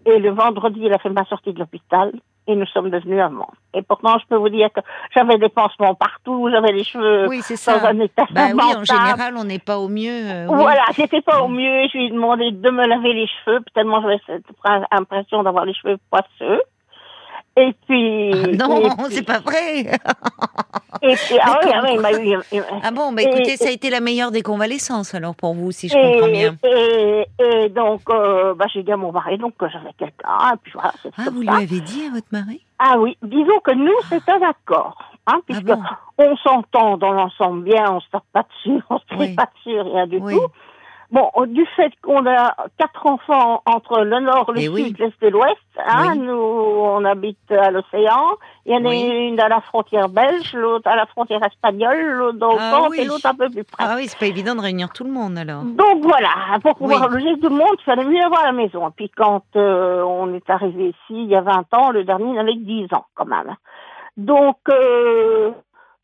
Et 0.04 0.18
le 0.18 0.32
vendredi, 0.32 0.80
il 0.82 0.92
a 0.92 0.98
fait 0.98 1.08
ma 1.08 1.24
sortie 1.24 1.54
de 1.54 1.58
l'hôpital 1.58 2.12
et 2.46 2.54
nous 2.54 2.66
sommes 2.66 2.90
devenus 2.90 3.20
amants. 3.20 3.50
Et 3.74 3.82
pourtant, 3.82 4.18
je 4.18 4.26
peux 4.28 4.36
vous 4.36 4.48
dire 4.48 4.68
que 4.72 4.80
j'avais 5.14 5.36
des 5.38 5.48
pansements 5.48 5.94
partout, 5.94 6.48
j'avais 6.50 6.72
les 6.72 6.84
cheveux 6.84 7.26
Oui, 7.28 7.40
c'est 7.42 7.54
dans 7.54 7.80
ça. 7.80 7.88
un 7.88 7.98
état 8.00 8.24
Bah 8.30 8.48
oui, 8.54 8.74
en 8.76 8.84
général, 8.84 9.34
on 9.36 9.44
n'est 9.44 9.58
pas 9.58 9.78
au 9.78 9.88
mieux. 9.88 10.10
euh, 10.10 10.46
oui. 10.48 10.54
Voilà, 10.56 10.84
j'étais 10.96 11.20
pas 11.22 11.42
au 11.42 11.48
mieux. 11.48 11.88
Je 11.92 11.98
lui 11.98 12.06
ai 12.06 12.10
demandé 12.10 12.50
de 12.52 12.70
me 12.70 12.86
laver 12.86 13.12
les 13.12 13.26
cheveux, 13.26 13.60
tellement 13.74 14.00
j'avais 14.02 14.20
cette 14.26 14.44
impression 14.90 15.42
d'avoir 15.42 15.64
les 15.64 15.74
cheveux 15.74 15.96
poisseux. 16.10 16.62
Et 17.58 17.74
puis. 17.88 18.32
Ah 18.60 18.68
non, 18.68 18.82
c'est 19.10 19.22
pas 19.26 19.38
vrai. 19.40 19.80
Et 21.02 21.14
puis, 21.14 21.36
ah 21.42 21.58
oui, 21.62 21.70
ah 21.74 21.80
oui, 21.84 21.90
il 21.94 22.00
m'a 22.00 22.12
eu. 22.12 22.38
il- 22.52 22.64
Ah 22.82 22.90
bon, 22.90 23.12
bah 23.12 23.22
Et- 23.22 23.26
écoutez, 23.26 23.56
ça 23.56 23.68
a 23.68 23.70
été 23.72 23.90
la 23.90 24.00
meilleure 24.00 24.30
des 24.30 24.42
convalescences 24.42 25.14
alors 25.14 25.34
pour 25.34 25.54
vous, 25.54 25.70
si 25.72 25.88
je 25.88 25.94
comprends 25.94 26.28
bien. 26.28 26.56
et, 26.64 27.26
et 27.38 27.68
donc, 27.68 28.02
euh, 28.10 28.54
bah, 28.54 28.66
j'ai 28.72 28.82
dit 28.82 28.92
à 28.92 28.96
mon 28.96 29.12
mari 29.12 29.38
donc 29.38 29.56
que 29.58 29.68
j'avais 29.68 29.92
quelqu'un, 29.98 30.56
puis 30.62 30.72
voilà, 30.74 30.92
Ah, 31.18 31.24
vous 31.32 31.40
lui 31.42 31.48
avez 31.48 31.80
dit 31.80 32.06
à 32.10 32.14
votre 32.14 32.28
mari? 32.32 32.60
Ah 32.78 32.96
oui, 32.98 33.16
disons 33.22 33.58
que 33.64 33.72
nous, 33.72 33.92
c'est 34.08 34.28
un 34.28 34.40
accord, 34.48 34.96
hein, 35.26 35.40
puisque 35.46 35.64
bon? 35.64 35.80
on 36.18 36.36
s'entend 36.38 36.96
dans 36.98 37.12
l'ensemble 37.12 37.64
bien, 37.64 37.90
on 37.90 38.00
se 38.00 38.06
tape 38.10 38.24
pas 38.32 38.42
dessus, 38.42 38.82
on 38.90 38.98
se 38.98 39.04
crie 39.06 39.18
Oui. 39.18 39.34
pas 39.34 39.48
dessus, 39.56 39.80
rien 39.80 40.06
du 40.06 40.18
Oui. 40.18 40.34
tout. 40.34 40.46
Bon, 41.12 41.30
du 41.46 41.64
fait 41.76 41.92
qu'on 42.02 42.26
a 42.26 42.54
quatre 42.78 43.06
enfants 43.06 43.62
entre 43.64 44.00
le 44.02 44.18
nord, 44.20 44.50
le 44.52 44.58
Eh 44.60 44.64
sud, 44.64 44.72
oui. 44.74 44.94
l'est 44.98 45.22
et 45.22 45.30
l'ouest, 45.30 45.56
hein, 45.78 46.12
Oui. 46.14 46.18
nous, 46.18 46.32
on 46.34 47.04
habite 47.04 47.38
à 47.52 47.70
l'océan. 47.70 48.24
Il 48.64 48.74
y 48.74 48.76
en 48.76 48.84
a 48.84 48.88
Oui. 48.88 49.28
une 49.28 49.38
à 49.38 49.48
la 49.48 49.60
frontière 49.60 50.08
belge, 50.08 50.52
l'autre 50.54 50.88
à 50.90 50.96
la 50.96 51.06
frontière 51.06 51.44
espagnole, 51.46 52.10
l'autre 52.10 52.38
dans 52.38 52.52
le 52.54 52.58
Ah 52.60 52.88
et 52.98 53.04
l'autre 53.04 53.26
un 53.26 53.34
peu 53.34 53.48
plus 53.48 53.62
près. 53.62 53.84
Ah 53.86 53.94
oui, 53.96 54.08
c'est 54.08 54.18
pas 54.18 54.26
évident 54.26 54.56
de 54.56 54.60
réunir 54.62 54.88
tout 54.92 55.04
le 55.04 55.10
monde 55.12 55.38
alors. 55.38 55.62
Donc 55.62 56.02
voilà, 56.02 56.58
pour 56.62 56.74
pouvoir 56.74 57.08
loger 57.08 57.38
tout 57.40 57.50
le 57.50 57.56
monde, 57.56 57.76
il 57.78 57.84
fallait 57.84 58.04
mieux 58.04 58.22
avoir 58.24 58.42
la 58.44 58.52
maison. 58.52 58.88
Et 58.88 58.92
puis 58.96 59.08
quand 59.16 59.44
euh, 59.54 60.02
on 60.02 60.34
est 60.34 60.50
arrivé 60.50 60.88
ici, 60.88 60.96
il 61.10 61.26
y 61.28 61.36
a 61.36 61.40
20 61.40 61.72
ans, 61.74 61.90
le 61.92 62.02
dernier 62.02 62.36
avait 62.38 62.54
10 62.56 62.92
ans 62.94 63.06
quand 63.14 63.26
même. 63.26 63.54
Donc, 64.16 64.56
euh, 64.70 65.50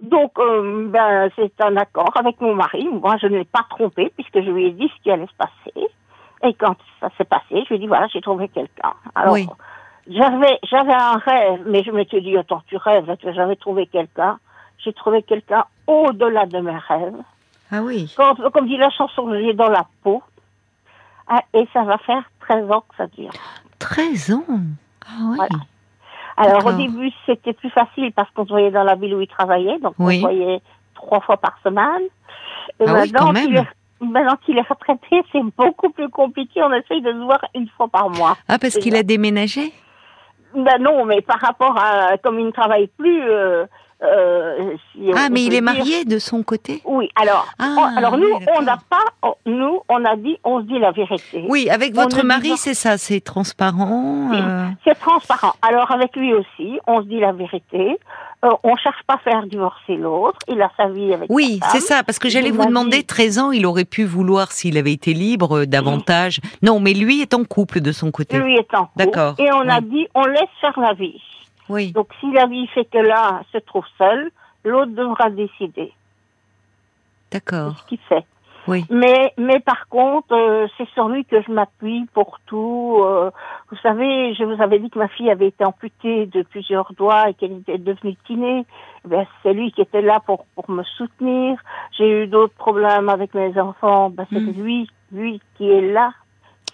donc 0.03 0.33
euh, 0.39 0.89
ben, 0.89 1.31
c'est 1.37 1.59
un 1.63 1.77
accord 1.77 2.11
avec 2.17 2.41
mon 2.41 2.55
mari. 2.55 2.87
Moi, 2.89 3.17
je 3.21 3.27
ne 3.29 3.39
l'ai 3.39 3.45
pas 3.45 3.65
trompé 3.71 4.13
puisque 4.17 4.35
je 4.43 4.51
lui 4.51 4.67
ai 4.67 4.71
dit 4.73 4.91
ce 4.97 5.03
qui 5.03 5.11
allait 5.11 5.27
se 5.27 5.35
passer. 5.37 5.89
Et 6.45 6.55
quand 6.55 6.77
ça 7.01 7.09
s'est 7.17 7.25
passé, 7.25 7.45
je 7.65 7.69
lui 7.69 7.77
ai 7.77 7.79
dit, 7.79 7.87
voilà, 7.87 8.09
j'ai 8.09 8.21
trouvé 8.21 8.49
quelqu'un. 8.49 8.93
Alors, 9.15 9.33
Oui. 9.35 9.47
j'avais, 10.09 10.59
j'avais 10.65 10.93
un 10.93 11.17
rêve, 11.19 11.63
mais 11.67 11.85
je 11.85 11.93
m'étais 11.93 12.21
dit, 12.21 12.37
attends, 12.37 12.63
tu 12.67 12.77
rêves, 12.77 13.17
tu- 13.19 13.33
j'avais 13.33 13.55
trouvé 13.57 13.87
quelqu'un. 13.87 14.39
J'ai 14.79 14.93
trouvé 14.93 15.23
quelqu'un 15.23 15.65
au-delà 15.87 16.47
de 16.47 16.59
mes 16.59 16.77
rêves. 16.77 17.15
Ah 17.71 17.81
oui. 17.83 18.13
Comme, 18.17 18.51
comme 18.51 18.67
dit 18.67 18.77
la 18.77 18.91
chanson, 18.91 19.33
j'ai 19.33 19.55
dans 19.55 19.69
la 19.71 19.87
peau. 20.03 20.21
Ah, 21.29 21.43
et 21.55 21.69
ça 21.73 21.85
va 21.85 21.97
faire 21.99 22.25
13 22.41 22.69
ans 22.73 22.81
que 22.89 22.97
ça 22.97 23.07
dure. 23.07 23.31
13 23.79 24.33
ans. 24.33 24.45
Ah 25.07 25.21
oui. 25.31 25.37
Voilà. 25.37 25.55
Alors 26.37 26.65
au 26.67 26.73
début, 26.73 27.11
c'était 27.27 27.53
plus 27.53 27.71
facile 27.71 28.13
parce 28.13 28.31
qu'on 28.31 28.45
se 28.45 28.51
voyait 28.51 28.71
dans 28.71 28.85
la 28.85 28.95
ville 28.95 29.15
où 29.15 29.21
il 29.21 29.29
travaillait, 29.29 29.79
donc 29.81 29.95
Oui. 29.99 30.15
on 30.25 30.29
se 30.29 30.35
voyait 30.35 30.61
trois 30.95 31.21
fois 31.21 31.37
par 31.37 31.57
semaine. 31.63 32.03
Et 32.81 32.85
Ah 32.87 32.87
oui, 32.87 32.93
maintenant 32.93 33.21
quand 33.27 33.33
même. 33.33 33.47
qu'il 33.47 33.57
est, 33.57 33.67
maintenant 34.01 34.37
qu'il 34.45 34.57
est 34.59 34.69
retraité, 34.69 35.23
c'est 35.33 35.43
beaucoup 35.57 35.91
plus 35.91 36.09
compliqué. 36.09 36.63
On 36.63 36.73
essaye 36.73 37.03
de 37.03 37.13
se 37.13 37.19
voir 37.25 37.41
une 37.55 37.69
fois 37.77 37.89
par 37.89 38.09
mois. 38.11 38.37
Ah, 38.49 38.59
parce 38.59 38.79
qu'il 38.79 38.97
a 38.97 39.03
déménagé? 39.03 39.73
Ben 40.55 40.79
non, 40.81 41.05
mais 41.07 41.21
par 41.23 41.41
rapport 41.41 41.77
à 41.79 42.19
comme 42.19 42.39
il 42.39 42.47
ne 42.47 42.51
travaille 42.51 42.87
plus. 42.89 43.23
euh, 43.23 43.67
euh, 44.05 44.75
si 44.93 45.11
Ah, 45.17 45.29
mais 45.31 45.45
il 45.45 45.55
est 45.55 45.61
marié 45.61 46.05
de 46.05 46.19
son 46.19 46.43
côté 46.43 46.83
Oui, 46.85 47.09
alors, 47.15 47.47
Ah, 47.59 47.75
on- 47.79 47.97
alors 47.97 48.17
nous, 48.19 48.27
oui, 48.27 48.45
on 48.59 48.63
n'a 48.63 48.79
pas, 48.91 49.05
on- 49.23 49.35
nous, 49.47 49.81
on 49.89 50.05
a 50.05 50.17
dit, 50.17 50.39
on 50.45 50.61
se 50.61 50.65
dit 50.67 50.79
la 50.79 50.91
vérité. 50.91 51.45
Oui, 51.49 51.69
avec 51.71 51.95
votre 51.95 52.25
mari, 52.25 52.57
c'est 52.57 52.75
ça, 52.75 52.99
c'est 52.99 53.21
transparent. 53.21 54.31
Euh, 54.35 54.67
C'est 54.85 54.99
transparent. 54.99 55.53
Alors 55.63 55.91
avec 55.93 56.15
lui 56.17 56.33
aussi, 56.35 56.79
on 56.87 57.03
se 57.03 57.07
dit 57.07 57.21
la 57.21 57.33
vérité. 57.33 57.99
Euh, 58.45 58.49
on 58.65 58.75
cherche 58.75 59.01
pas 59.07 59.15
à 59.15 59.19
faire 59.19 59.45
divorcer 59.47 59.95
l'autre. 59.97 60.39
Il 60.49 60.61
a 60.61 60.71
sa 60.77 60.89
vie 60.89 61.15
avec 61.15 61.31
Oui, 61.31 61.61
c'est 61.71 61.79
ça, 61.79 62.03
parce 62.03 62.19
que 62.19 62.29
j'allais 62.29 62.51
vous 62.51 62.59
m'a 62.59 62.67
demander, 62.67 62.99
dit- 62.99 63.05
13 63.07 63.39
ans, 63.39 63.53
il 63.53 63.67
aurait 63.67 63.85
pu 63.85 64.03
vouloir, 64.05 64.51
s'il 64.51 64.77
avait 64.79 64.93
été 64.93 65.15
libre, 65.15 65.59
euh, 65.59 65.67
davantage. 65.67 66.41
Non, 66.61 66.81
mais 66.81 66.93
lui 66.93 67.23
est 67.23 67.35
en 67.35 67.45
couple 67.45 67.81
de 67.81 67.93
son 67.93 68.11
côté. 68.11 68.37
Lui 68.39 68.57
est 68.57 68.75
en 68.75 68.87
couple. 68.87 68.93
D'accord, 68.97 69.35
Et 69.39 69.49
on 69.53 69.69
a 69.69 69.81
dit, 69.81 70.09
on 70.17 70.25
laisse 70.25 70.43
faire 70.61 70.79
la 70.81 70.93
vie. 70.93 71.23
Oui, 71.73 71.93
Donc 71.93 72.09
si 72.21 72.31
la 72.33 72.47
vie 72.47 72.67
fait 72.69 72.85
que 72.85 72.99
l'un 72.99 73.43
se 73.53 73.59
trouve 73.59 73.87
seul, 73.99 74.31
l'autre 74.65 74.93
devra 74.93 75.31
décider. 75.31 75.93
d'accord. 77.31 77.77
ce 77.79 77.87
qu'il 77.89 77.99
fait. 78.09 78.25
Oui. 78.69 78.85
Mais, 78.91 79.33
mais 79.39 79.59
par 79.59 79.89
contre, 79.89 80.33
euh, 80.33 80.69
c'est 80.79 80.89
sur 80.91 81.09
lui 81.09 81.25
que 81.25 81.43
je 81.43 81.51
m'appuie 81.51 82.07
pour 82.15 82.39
tout. 82.47 82.99
euh, 83.01 83.31
vous 83.71 83.77
savez, 83.79 84.35
je 84.35 84.45
vous 84.45 84.63
avais 84.63 84.79
dit 84.79 84.89
que 84.89 85.01
ma 85.01 85.09
fille 85.09 85.31
avait 85.31 85.49
été 85.49 85.65
amputée 85.65 86.27
de 86.27 86.43
plusieurs 86.43 86.93
doigts 86.93 87.29
et 87.31 87.35
qu'elle 87.35 87.55
était 87.59 87.79
devenue 87.79 88.15
kiné. 88.25 88.65
Eh 89.05 89.09
Ben, 89.09 89.27
c'est 89.43 89.53
lui 89.53 89.73
qui 89.73 89.81
était 89.81 90.03
là 90.03 90.21
pour, 90.25 90.45
pour 90.55 90.71
me 90.71 90.85
soutenir. 90.85 91.59
J'ai 91.99 92.23
eu 92.23 92.27
d'autres 92.29 92.55
problèmes 92.55 93.09
avec 93.09 93.35
mes 93.35 93.59
enfants. 93.59 94.11
Ben, 94.11 94.27
c'est 94.33 94.39
Mm. 94.41 94.63
lui, 94.63 94.89
lui 95.11 95.41
qui 95.57 95.69
est 95.69 95.93
là. 95.93 96.13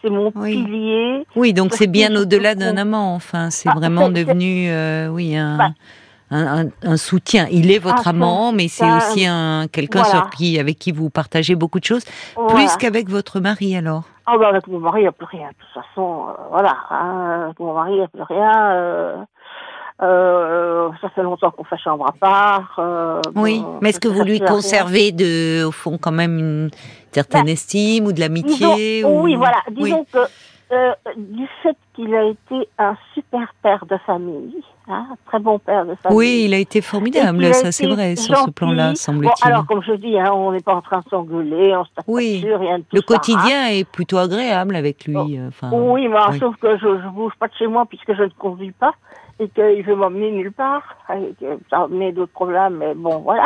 C'est 0.02 0.10
mon 0.10 0.30
Oui. 0.34 0.62
pilier. 0.64 1.26
Oui, 1.36 1.52
donc 1.52 1.74
c'est 1.74 1.86
bien 1.88 2.14
au-delà 2.14 2.54
d'un 2.54 2.76
amant. 2.76 3.14
Enfin, 3.14 3.50
c'est 3.50 3.68
Ah, 3.68 3.74
vraiment 3.76 4.08
devenu, 4.08 4.70
euh, 4.70 5.08
oui, 5.08 5.36
un, 5.36 5.56
Bah. 5.56 5.68
un, 6.30 6.66
un- 6.66 6.70
un 6.84 6.96
soutien. 6.96 7.48
Il 7.50 7.70
est 7.72 7.78
votre 7.80 8.06
Ah, 8.06 8.10
amant, 8.10 8.52
mais 8.52 8.68
c'est 8.68 8.88
aussi 8.96 9.26
un 9.26 9.66
quelqu'un 9.66 10.02
voilà. 10.02 10.20
sur 10.20 10.30
qui, 10.30 10.58
avec 10.58 10.78
qui 10.78 10.92
vous 10.92 11.10
partagez 11.10 11.56
beaucoup 11.56 11.80
de 11.80 11.84
choses, 11.84 12.04
Voilà. 12.36 12.54
plus 12.54 12.76
qu'avec 12.76 13.08
votre 13.08 13.40
mari 13.40 13.76
alors? 13.76 14.04
Ah 14.26 14.36
ben 14.38 14.46
avec 14.48 14.66
mon 14.68 14.78
mari, 14.78 15.00
il 15.00 15.02
n'y 15.04 15.08
a 15.08 15.12
plus 15.12 15.26
rien. 15.26 15.48
De 15.48 15.54
toute 15.54 15.82
façon, 15.84 16.26
euh, 16.28 16.32
voilà. 16.50 16.76
Hein, 16.90 17.40
avec 17.46 17.58
mon 17.58 17.72
mari, 17.74 17.92
il 17.92 17.98
n'y 17.98 18.04
a 18.04 18.08
plus 18.08 18.22
rien. 18.22 18.70
Euh, 18.72 19.16
euh, 20.02 20.90
ça 21.00 21.08
fait 21.08 21.22
longtemps 21.22 21.50
qu'on 21.50 21.64
fait 21.64 21.78
chambre 21.78 22.06
à 22.06 22.12
part. 22.12 22.76
euh, 22.78 23.20
Oui, 23.34 23.58
bon, 23.60 23.78
mais 23.80 23.88
est-ce 23.88 23.98
que 24.00 24.06
vous 24.08 24.22
lui 24.22 24.38
conservez 24.40 25.10
de, 25.12 25.64
au 25.64 25.72
fond, 25.72 25.98
quand 25.98 26.12
même 26.12 26.38
une 26.38 26.70
certaine 27.12 27.44
Bah, 27.46 27.50
estime 27.52 28.06
ou 28.06 28.12
de 28.12 28.20
l'amitié 28.20 29.04
ou... 29.04 29.22
Oui, 29.22 29.34
voilà. 29.36 29.58
Oui. 29.68 29.84
Disons 29.84 30.06
que 30.12 30.18
euh, 30.70 30.92
du 31.16 31.46
fait 31.62 31.76
qu'il 31.94 32.14
a 32.14 32.24
été 32.24 32.68
un 32.78 32.94
super 33.14 33.54
père 33.62 33.86
de 33.86 33.96
famille, 34.04 34.62
hein, 34.86 35.06
un 35.12 35.16
très 35.26 35.38
bon 35.38 35.58
père 35.58 35.86
de 35.86 35.94
famille. 35.94 36.18
Oui, 36.18 36.42
il 36.44 36.52
a 36.52 36.58
été 36.58 36.82
formidable, 36.82 37.54
ça 37.54 37.72
c'est 37.72 37.86
vrai, 37.86 38.16
sur 38.16 38.36
ce 38.36 38.50
plan-là, 38.50 38.90
Bon, 38.90 38.94
semble-t-il. 38.96 39.46
alors, 39.48 39.66
comme 39.66 39.82
je 39.82 39.92
dis, 39.94 40.18
hein, 40.18 40.30
on 40.34 40.52
n'est 40.52 40.60
pas 40.60 40.74
en 40.74 40.82
train 40.82 40.98
de 40.98 41.08
s'engueuler, 41.08 41.74
on 41.74 41.84
se 41.86 41.90
tape 41.96 42.04
Oui. 42.06 42.42
dessus, 42.42 42.54
rien 42.54 42.78
de 42.80 42.82
tout 42.82 42.96
Le 42.96 42.98
ça, 43.00 43.04
hein. 43.04 43.16
quotidien 43.16 43.68
est 43.68 43.84
plutôt 43.88 44.18
agréable 44.18 44.76
avec 44.76 45.06
lui. 45.06 45.16
euh, 45.38 45.48
Enfin, 45.48 45.70
Oui, 45.72 46.06
mais 46.06 46.18
oui. 46.32 46.38
sauf 46.38 46.54
que 46.56 46.76
je 46.76 46.86
ne 46.86 47.10
bouge 47.12 47.32
pas 47.40 47.48
de 47.48 47.54
chez 47.58 47.66
moi 47.66 47.86
puisque 47.88 48.14
je 48.14 48.24
ne 48.24 48.28
conduis 48.38 48.72
pas 48.72 48.92
et 49.40 49.48
qu'il 49.48 49.82
veut 49.84 49.94
m'emmener 49.94 50.30
nulle 50.30 50.52
part. 50.52 50.82
Et 51.14 51.34
que 51.40 51.58
ça 51.70 51.78
a 51.78 51.84
amené 51.84 52.12
d'autres 52.12 52.32
problèmes, 52.32 52.76
mais 52.78 52.94
bon, 52.94 53.18
voilà. 53.18 53.44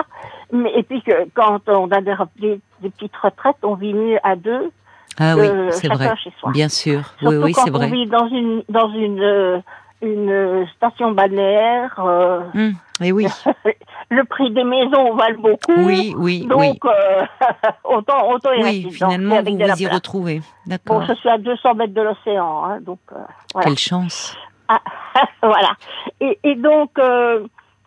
Mais, 0.53 0.73
et 0.75 0.83
puis 0.83 1.03
que 1.03 1.29
quand 1.35 1.61
on 1.69 1.91
a 1.91 2.01
des, 2.01 2.15
des, 2.39 2.61
des 2.81 2.91
petites 2.91 3.17
retraites, 3.17 3.57
on 3.63 3.75
vit 3.75 3.95
mieux 3.95 4.19
à 4.23 4.37
deux 4.37 4.71
Ah 5.19 5.35
que 5.35 5.41
oui, 5.67 5.73
c'est 5.73 5.89
vrai. 5.89 6.15
chez 6.23 6.33
soi. 6.41 6.51
Bien 6.53 6.69
sûr. 6.69 6.99
Oui, 6.99 7.05
Surtout 7.21 7.45
oui, 7.45 7.53
quand 7.53 7.65
c'est 7.65 7.71
on 7.71 7.79
vrai. 7.79 7.91
vit 7.91 8.07
dans 8.07 8.29
une, 8.29 8.63
dans 8.69 8.89
une, 8.93 9.21
euh, 9.21 9.59
une 10.03 10.67
station 10.77 11.13
balnéaire, 11.13 11.95
euh, 12.05 12.41
Hum, 12.55 12.73
Et 13.03 13.13
oui, 13.13 13.27
le 14.11 14.25
prix 14.25 14.51
des 14.53 14.65
maisons 14.65 15.15
valent 15.15 15.41
beaucoup. 15.41 15.73
oui, 15.87 16.15
oui, 16.17 16.47
Donc, 16.49 16.61
oui. 16.61 16.79
euh, 16.87 17.25
autant, 17.85 18.31
autant 18.31 18.53
y 18.53 18.63
Oui, 18.63 18.89
finalement, 18.91 19.37
avec 19.37 19.55
vous 19.55 19.61
vous 19.67 19.83
y 19.83 19.87
retrouvez. 19.87 20.39
Bon, 20.41 20.45
D'accord. 20.67 21.05
je 21.09 21.15
suis 21.15 21.29
à 21.29 21.39
200 21.39 21.75
mètres 21.75 21.95
de 21.95 22.03
l'océan, 22.03 22.65
hein, 22.65 22.79
donc 22.81 22.99
euh, 23.13 23.17
voilà. 23.53 23.69
Quelle 23.69 23.79
chance. 23.79 24.37
Ah, 24.69 24.81
voilà. 25.43 25.73
Et, 26.21 26.39
et 26.45 26.55
donc, 26.55 26.91
euh, 26.99 27.47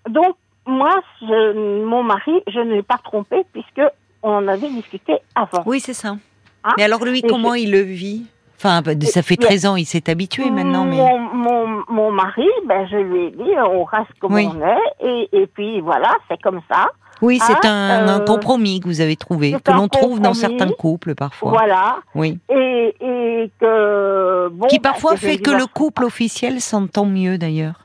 donc 0.09 0.35
moi, 0.65 0.95
je, 1.21 1.83
mon 1.85 2.03
mari, 2.03 2.41
je 2.47 2.59
ne 2.59 2.73
l'ai 2.75 2.83
pas 2.83 2.97
trompé 3.03 3.43
puisque 3.53 3.81
on 4.23 4.47
avait 4.47 4.69
discuté 4.69 5.17
avant. 5.35 5.63
Oui, 5.65 5.79
c'est 5.79 5.93
ça. 5.93 6.15
Hein 6.63 6.73
Mais 6.77 6.83
alors 6.83 7.05
lui, 7.05 7.19
Et 7.19 7.27
comment 7.27 7.53
il 7.53 7.71
le 7.71 7.81
vit? 7.81 8.25
Enfin, 8.57 8.81
bah, 8.81 8.93
ça 9.01 9.21
fait 9.21 9.35
Et- 9.35 9.37
13 9.37 9.65
ans, 9.65 9.75
il 9.75 9.85
s'est 9.85 10.09
habitué 10.09 10.49
maintenant, 10.49 10.85
mais... 10.85 10.95
Mon, 10.95 11.19
mon, 11.19 11.83
mon 11.89 12.11
mari, 12.11 12.47
ben, 12.65 12.87
je 12.89 12.95
lui 12.97 13.25
ai 13.25 13.31
dit, 13.31 13.51
on 13.59 13.83
reste 13.83 14.13
comme 14.19 14.33
Oui. 14.33 14.47
on 14.51 14.61
est, 14.65 14.79
et, 15.01 15.29
et 15.41 15.47
puis 15.47 15.81
voilà, 15.81 16.15
c'est 16.29 16.41
comme 16.41 16.61
ça. 16.71 16.87
Oui, 17.21 17.39
c'est 17.39 17.53
Ah, 17.63 17.67
un, 17.69 18.07
un 18.07 18.19
euh, 18.21 18.25
compromis 18.25 18.79
que 18.81 18.87
vous 18.87 19.01
avez 19.01 19.15
trouvé, 19.15 19.55
que 19.63 19.71
l'on 19.71 19.87
trouve 19.87 20.19
dans 20.19 20.33
certains 20.33 20.69
couples 20.71 21.15
parfois. 21.15 21.51
Voilà. 21.51 21.97
Oui. 22.13 22.39
Et, 22.49 22.93
et 22.99 23.51
que. 23.59 24.49
Bon, 24.49 24.67
Qui 24.67 24.79
ben, 24.79 24.89
parfois 24.91 25.15
fait 25.15 25.37
que 25.37 25.51
le 25.51 25.65
couple 25.65 26.03
officiel 26.03 26.59
s'entend 26.61 27.05
mieux 27.05 27.37
d'ailleurs. 27.37 27.81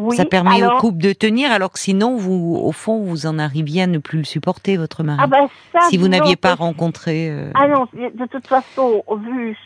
Oui, 0.00 0.14
ça 0.14 0.24
permet 0.24 0.62
alors, 0.62 0.76
au 0.76 0.78
couple 0.80 0.98
de 0.98 1.12
tenir, 1.12 1.50
alors 1.50 1.72
que 1.72 1.78
sinon, 1.80 2.16
vous, 2.16 2.56
au 2.62 2.70
fond, 2.70 3.02
vous 3.02 3.26
en 3.26 3.36
arriviez 3.40 3.82
à 3.82 3.86
ne 3.88 3.98
plus 3.98 4.18
le 4.18 4.24
supporter, 4.24 4.76
votre 4.76 5.02
mari. 5.02 5.18
Ah 5.20 5.26
ben, 5.26 5.48
ça, 5.72 5.80
si 5.88 5.96
vous 5.96 6.06
n'aviez 6.06 6.36
pas 6.36 6.54
rencontré. 6.54 7.28
euh, 7.28 7.50
Ah 7.56 7.66
non, 7.66 7.88
de 7.92 8.26
toute 8.26 8.46
façon, 8.46 9.02
vu, 9.26 9.56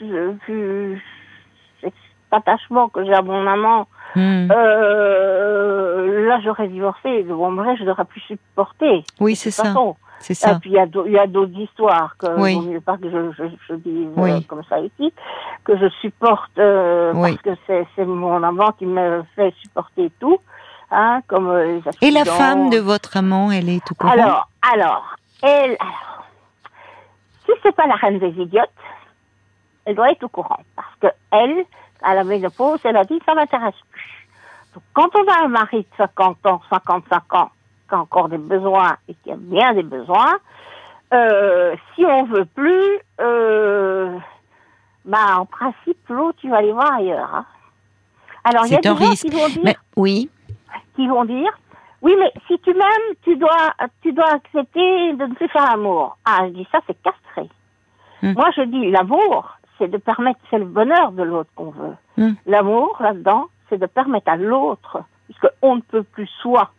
vu 0.49 1.05
cet 1.83 1.93
attachement 2.31 2.89
que 2.89 3.05
j'ai 3.05 3.13
à 3.13 3.21
mon 3.21 3.47
amant, 3.47 3.87
hmm. 4.15 4.49
euh, 4.53 6.29
là 6.29 6.41
j'aurais 6.45 6.69
divorcé, 6.69 7.25
mon 7.25 7.51
mari 7.51 7.77
je 7.79 7.85
n'aurais 7.85 8.05
plus 8.05 8.21
supporté. 8.21 9.05
Oui, 9.21 9.33
de 9.33 9.39
c'est 9.39 9.51
toute 9.51 9.57
ça. 9.57 9.65
façon. 9.65 9.97
C'est 10.21 10.33
Et 10.35 10.37
ça. 10.37 10.59
puis 10.61 10.71
il 10.71 11.13
y 11.13 11.19
a 11.19 11.27
d'autres 11.27 11.59
histoires 11.59 12.17
que 12.17 12.27
Oui. 12.41 12.55
vaut 12.55 12.63
mieux 12.63 12.81
pas 12.81 12.97
que 12.97 13.11
je, 13.11 13.33
je, 13.33 13.45
je 13.69 13.75
dise 13.75 14.09
Oui. 14.17 14.31
euh, 14.31 14.41
comme 14.47 14.63
ça 14.69 14.79
ici, 14.79 15.13
que 15.65 15.77
je 15.77 15.89
supporte 16.01 16.57
euh, 16.59 17.13
Oui. 17.15 17.37
parce 17.45 17.59
que 17.67 17.85
c'est 17.97 18.05
mon 18.05 18.41
amant 18.43 18.71
qui 18.73 18.87
me 18.87 19.25
fait 19.35 19.53
supporter 19.61 20.13
tout, 20.21 20.39
hein, 20.93 21.23
comme 21.27 21.53
les 21.59 21.83
Et 22.03 22.13
la 22.13 22.25
femme 22.25 22.71
de 22.71 22.79
votre 22.79 23.17
amant, 23.17 23.51
elle 23.51 23.69
est 23.69 23.85
tout 23.85 23.97
courant? 23.97 24.13
Alors, 24.13 24.49
alors, 24.73 25.17
elle, 25.43 25.77
alors, 25.81 26.25
si 27.45 27.53
c'est 27.65 27.75
pas 27.75 27.89
la 27.89 27.97
reine 27.97 28.21
des 28.21 28.31
idiotes, 28.41 28.71
elle 29.85 29.97
doit 29.97 30.13
être 30.13 30.23
au 30.23 30.29
courant. 30.29 30.61
Parce 30.77 30.95
que 31.01 31.09
elle, 31.33 31.65
à 32.03 32.15
la 32.15 32.25
ménopause, 32.25 32.81
elle 32.85 32.97
a 32.97 33.05
dit, 33.05 33.21
ça 33.27 33.35
m'intéresse 33.35 33.75
plus. 33.91 34.29
Donc, 34.75 34.83
quand 34.95 35.09
on 35.17 35.27
a 35.31 35.45
un 35.45 35.49
mari 35.49 35.79
de 35.81 35.97
50 35.97 36.47
ans, 36.47 36.61
55 36.71 37.35
ans, 37.35 37.51
qui 37.89 37.95
a 37.95 37.99
encore 37.99 38.29
des 38.29 38.39
besoins 38.39 38.97
et 39.09 39.15
qui 39.23 39.31
a 39.33 39.37
bien 39.37 39.75
des 39.75 39.83
besoins, 39.83 40.35
euh, 41.13 41.75
si 41.95 42.05
on 42.07 42.25
veut 42.25 42.47
plus, 42.47 42.99
euh, 43.21 44.17
bah, 45.05 45.39
en 45.39 45.47
principe, 45.47 45.99
l'autre, 46.09 46.39
tu 46.41 46.49
vas 46.49 46.59
aller 46.59 46.73
voir 46.73 46.93
ailleurs. 46.95 47.35
hein. 47.35 47.45
Alors, 48.45 48.67
il 48.67 48.73
y 48.73 48.77
a 48.77 48.81
des 48.81 48.89
gens 48.89 48.95
risque. 48.97 49.29
qui 49.29 49.31
vont 49.37 49.49
dire, 49.49 49.61
Mais 49.65 49.77
oui, 49.97 50.31
qui 50.97 51.07
vont 51.07 51.25
dire 51.25 51.53
oui 52.03 52.17
mais 52.19 52.33
si 52.49 52.59
tu 52.59 52.75
m'aimes 52.75 53.15
tu 53.23 53.37
dois 53.37 53.73
tu 54.03 54.13
dois 54.13 54.29
accepter 54.35 55.13
de 55.13 55.25
ne 55.25 55.35
plus 55.35 55.47
faire 55.49 55.67
l'amour 55.71 56.17
ah 56.25 56.41
je 56.47 56.53
dis 56.55 56.67
ça 56.73 56.81
c'est 56.87 57.01
castré 57.03 57.49
Hmm. 58.23 58.33
moi 58.35 58.51
je 58.57 58.63
dis 58.63 58.91
l'amour 58.91 59.57
c'est 59.83 59.89
de 59.91 59.97
permettre 59.99 60.39
c'est 60.51 60.59
le 60.59 60.65
bonheur 60.65 61.11
de 61.13 61.23
l'autre 61.25 61.51
qu'on 61.57 61.71
veut 61.71 61.95
Hmm. 62.17 62.35
l'amour 62.47 62.97
là-dedans 63.01 63.47
c'est 63.69 63.79
de 63.79 63.87
permettre 63.87 64.29
à 64.31 64.37
l'autre 64.37 65.03
puisque 65.27 65.49
on 65.63 65.77
ne 65.77 65.81
peut 65.81 66.03
plus 66.03 66.29
soi 66.43 66.71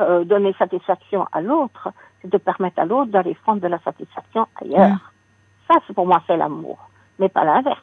euh, 0.00 0.24
donner 0.24 0.52
satisfaction 0.58 1.26
à 1.32 1.40
l'autre 1.40 1.88
c'est 2.20 2.30
de 2.30 2.38
permettre 2.38 2.80
à 2.80 2.84
l'autre 2.84 3.10
d'aller 3.12 3.34
prendre 3.44 3.60
de 3.62 3.68
la 3.68 3.78
satisfaction 3.80 4.46
ailleurs 4.60 4.98
Hmm. 5.68 5.72
ça 5.72 5.74
c'est 5.86 5.94
pour 5.94 6.06
moi 6.06 6.22
c'est 6.26 6.36
l'amour 6.36 6.78
mais 7.18 7.28
pas 7.30 7.44
l'inverse 7.44 7.80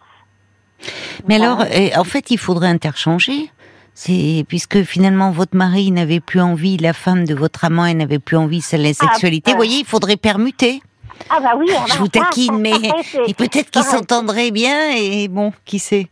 mais 1.28 1.38
Voilà. 1.38 1.54
alors, 1.54 1.62
euh, 1.62 1.90
en 2.00 2.04
fait, 2.04 2.32
il 2.32 2.38
faudrait 2.40 2.68
interchanger. 2.68 3.52
C'est 3.94 4.46
puisque 4.48 4.82
finalement 4.84 5.30
votre 5.32 5.56
mari 5.56 5.92
n'avait 5.92 6.20
plus 6.20 6.42
envie, 6.42 6.78
la 6.78 6.94
femme 6.94 7.26
de 7.26 7.36
votre 7.36 7.66
amant, 7.66 7.86
elle 7.86 7.98
n'avait 7.98 8.20
plus 8.20 8.38
envie, 8.38 8.62
c'est 8.62 8.78
la 8.78 8.94
sexualité. 8.94 9.52
euh. 9.52 9.54
Vous 9.54 9.58
voyez, 9.58 9.80
il 9.80 9.86
faudrait 9.86 10.18
permuter. 10.18 10.82
Ah 11.30 11.40
bah 11.40 11.54
oui 11.58 11.68
Je 11.88 11.98
vous 11.98 12.08
taquine, 12.08 12.58
mais 12.60 12.72
peut-être 13.38 13.70
qu'ils 13.72 13.84
s'entendraient 13.84 14.52
bien 14.52 14.92
et 14.96 15.28
bon, 15.28 15.52
qui 15.66 15.80
sait. 15.80 16.08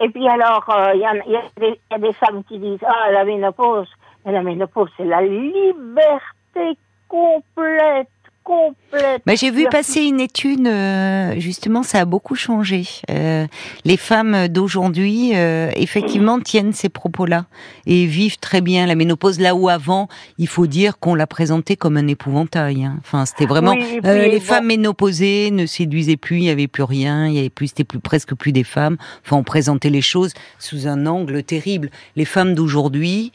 Et 0.00 0.08
puis 0.08 0.26
alors, 0.28 0.64
euh, 0.68 0.92
il 0.94 1.00
y, 1.00 1.04
a 1.06 1.12
des- 1.14 1.20
il 1.68 1.92
y 1.92 1.94
a 1.94 1.98
des 1.98 2.12
femmes 2.14 2.42
qui 2.44 2.58
disent 2.58 2.84
Ah, 2.86 3.10
la 3.12 3.24
ménopause. 3.24 3.88
Mais 4.26 4.32
la 4.32 4.42
ménopause, 4.42 4.88
c'est 4.96 5.04
la 5.04 5.20
liberté 5.22 6.78
complète, 7.08 8.08
complète. 8.44 9.22
Bah, 9.26 9.34
j'ai 9.34 9.50
vu 9.50 9.66
passer 9.70 10.02
une 10.02 10.20
étude, 10.20 10.66
euh, 10.66 11.34
justement, 11.38 11.82
ça 11.82 12.00
a 12.00 12.04
beaucoup 12.04 12.34
changé. 12.36 12.86
Euh, 13.10 13.46
les 13.84 13.96
femmes 13.96 14.48
d'aujourd'hui, 14.48 15.32
euh, 15.34 15.70
effectivement, 15.74 16.38
tiennent 16.38 16.72
ces 16.72 16.88
propos-là 16.88 17.46
et 17.86 18.06
vivent 18.06 18.38
très 18.38 18.60
bien 18.60 18.86
la 18.86 18.94
ménopause. 18.94 19.40
Là 19.40 19.54
où 19.54 19.68
avant, 19.68 20.08
il 20.38 20.46
faut 20.46 20.66
dire 20.66 20.98
qu'on 20.98 21.14
l'a 21.14 21.26
présenté 21.26 21.76
comme 21.76 21.96
un 21.96 22.06
épouvantail. 22.06 22.84
hein. 22.84 22.96
Enfin, 23.00 23.26
c'était 23.26 23.46
vraiment 23.46 23.72
Oui, 23.72 23.82
et 23.94 24.00
puis, 24.00 24.08
euh, 24.10 24.28
les 24.28 24.38
bon. 24.38 24.44
femmes 24.44 24.66
ménopausées 24.66 25.50
ne 25.50 25.66
séduisaient 25.66 26.16
plus, 26.16 26.36
il 26.36 26.44
y 26.44 26.50
avait 26.50 26.68
plus 26.68 26.82
rien, 26.84 27.26
il 27.26 27.34
y 27.34 27.38
avait 27.38 27.50
plus, 27.50 27.68
c'était 27.68 27.84
plus 27.84 27.98
presque 27.98 28.34
plus 28.34 28.52
des 28.52 28.64
femmes. 28.64 28.96
Enfin, 29.24 29.36
on 29.36 29.42
présentait 29.42 29.90
les 29.90 30.02
choses 30.02 30.32
sous 30.58 30.86
un 30.86 31.06
angle 31.06 31.42
terrible. 31.42 31.90
Les 32.14 32.26
femmes 32.26 32.54
d'aujourd'hui. 32.54 33.32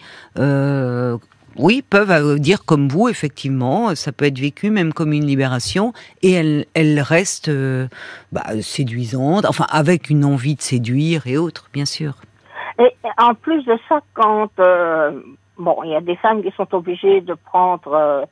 Oui, 1.61 1.81
peuvent 1.81 2.09
euh, 2.09 2.37
dire 2.37 2.63
comme 2.63 2.87
vous, 2.87 3.09
effectivement, 3.09 3.93
ça 3.93 4.13
peut 4.13 4.23
être 4.23 4.39
vécu 4.39 4.69
même 4.69 4.93
comme 4.93 5.11
une 5.11 5.25
libération, 5.25 5.91
et 6.21 6.31
elles, 6.31 6.65
elles 6.73 7.01
restent 7.01 7.49
euh, 7.49 7.87
bah, 8.31 8.61
séduisantes, 8.61 9.45
enfin 9.45 9.65
avec 9.69 10.09
une 10.09 10.23
envie 10.23 10.55
de 10.55 10.61
séduire 10.61 11.27
et 11.27 11.37
autres, 11.37 11.67
bien 11.73 11.83
sûr. 11.83 12.13
Et 12.79 12.93
en 13.17 13.33
plus 13.33 13.61
de 13.65 13.77
ça, 13.89 13.99
quand. 14.13 14.51
euh, 14.59 15.11
bon, 15.57 15.83
il 15.83 15.91
y 15.91 15.95
a 15.95 15.99
des 16.01 16.15
femmes 16.15 16.41
qui 16.41 16.51
sont 16.55 16.73
obligées 16.73 17.19
de 17.19 17.33
prendre. 17.33 18.25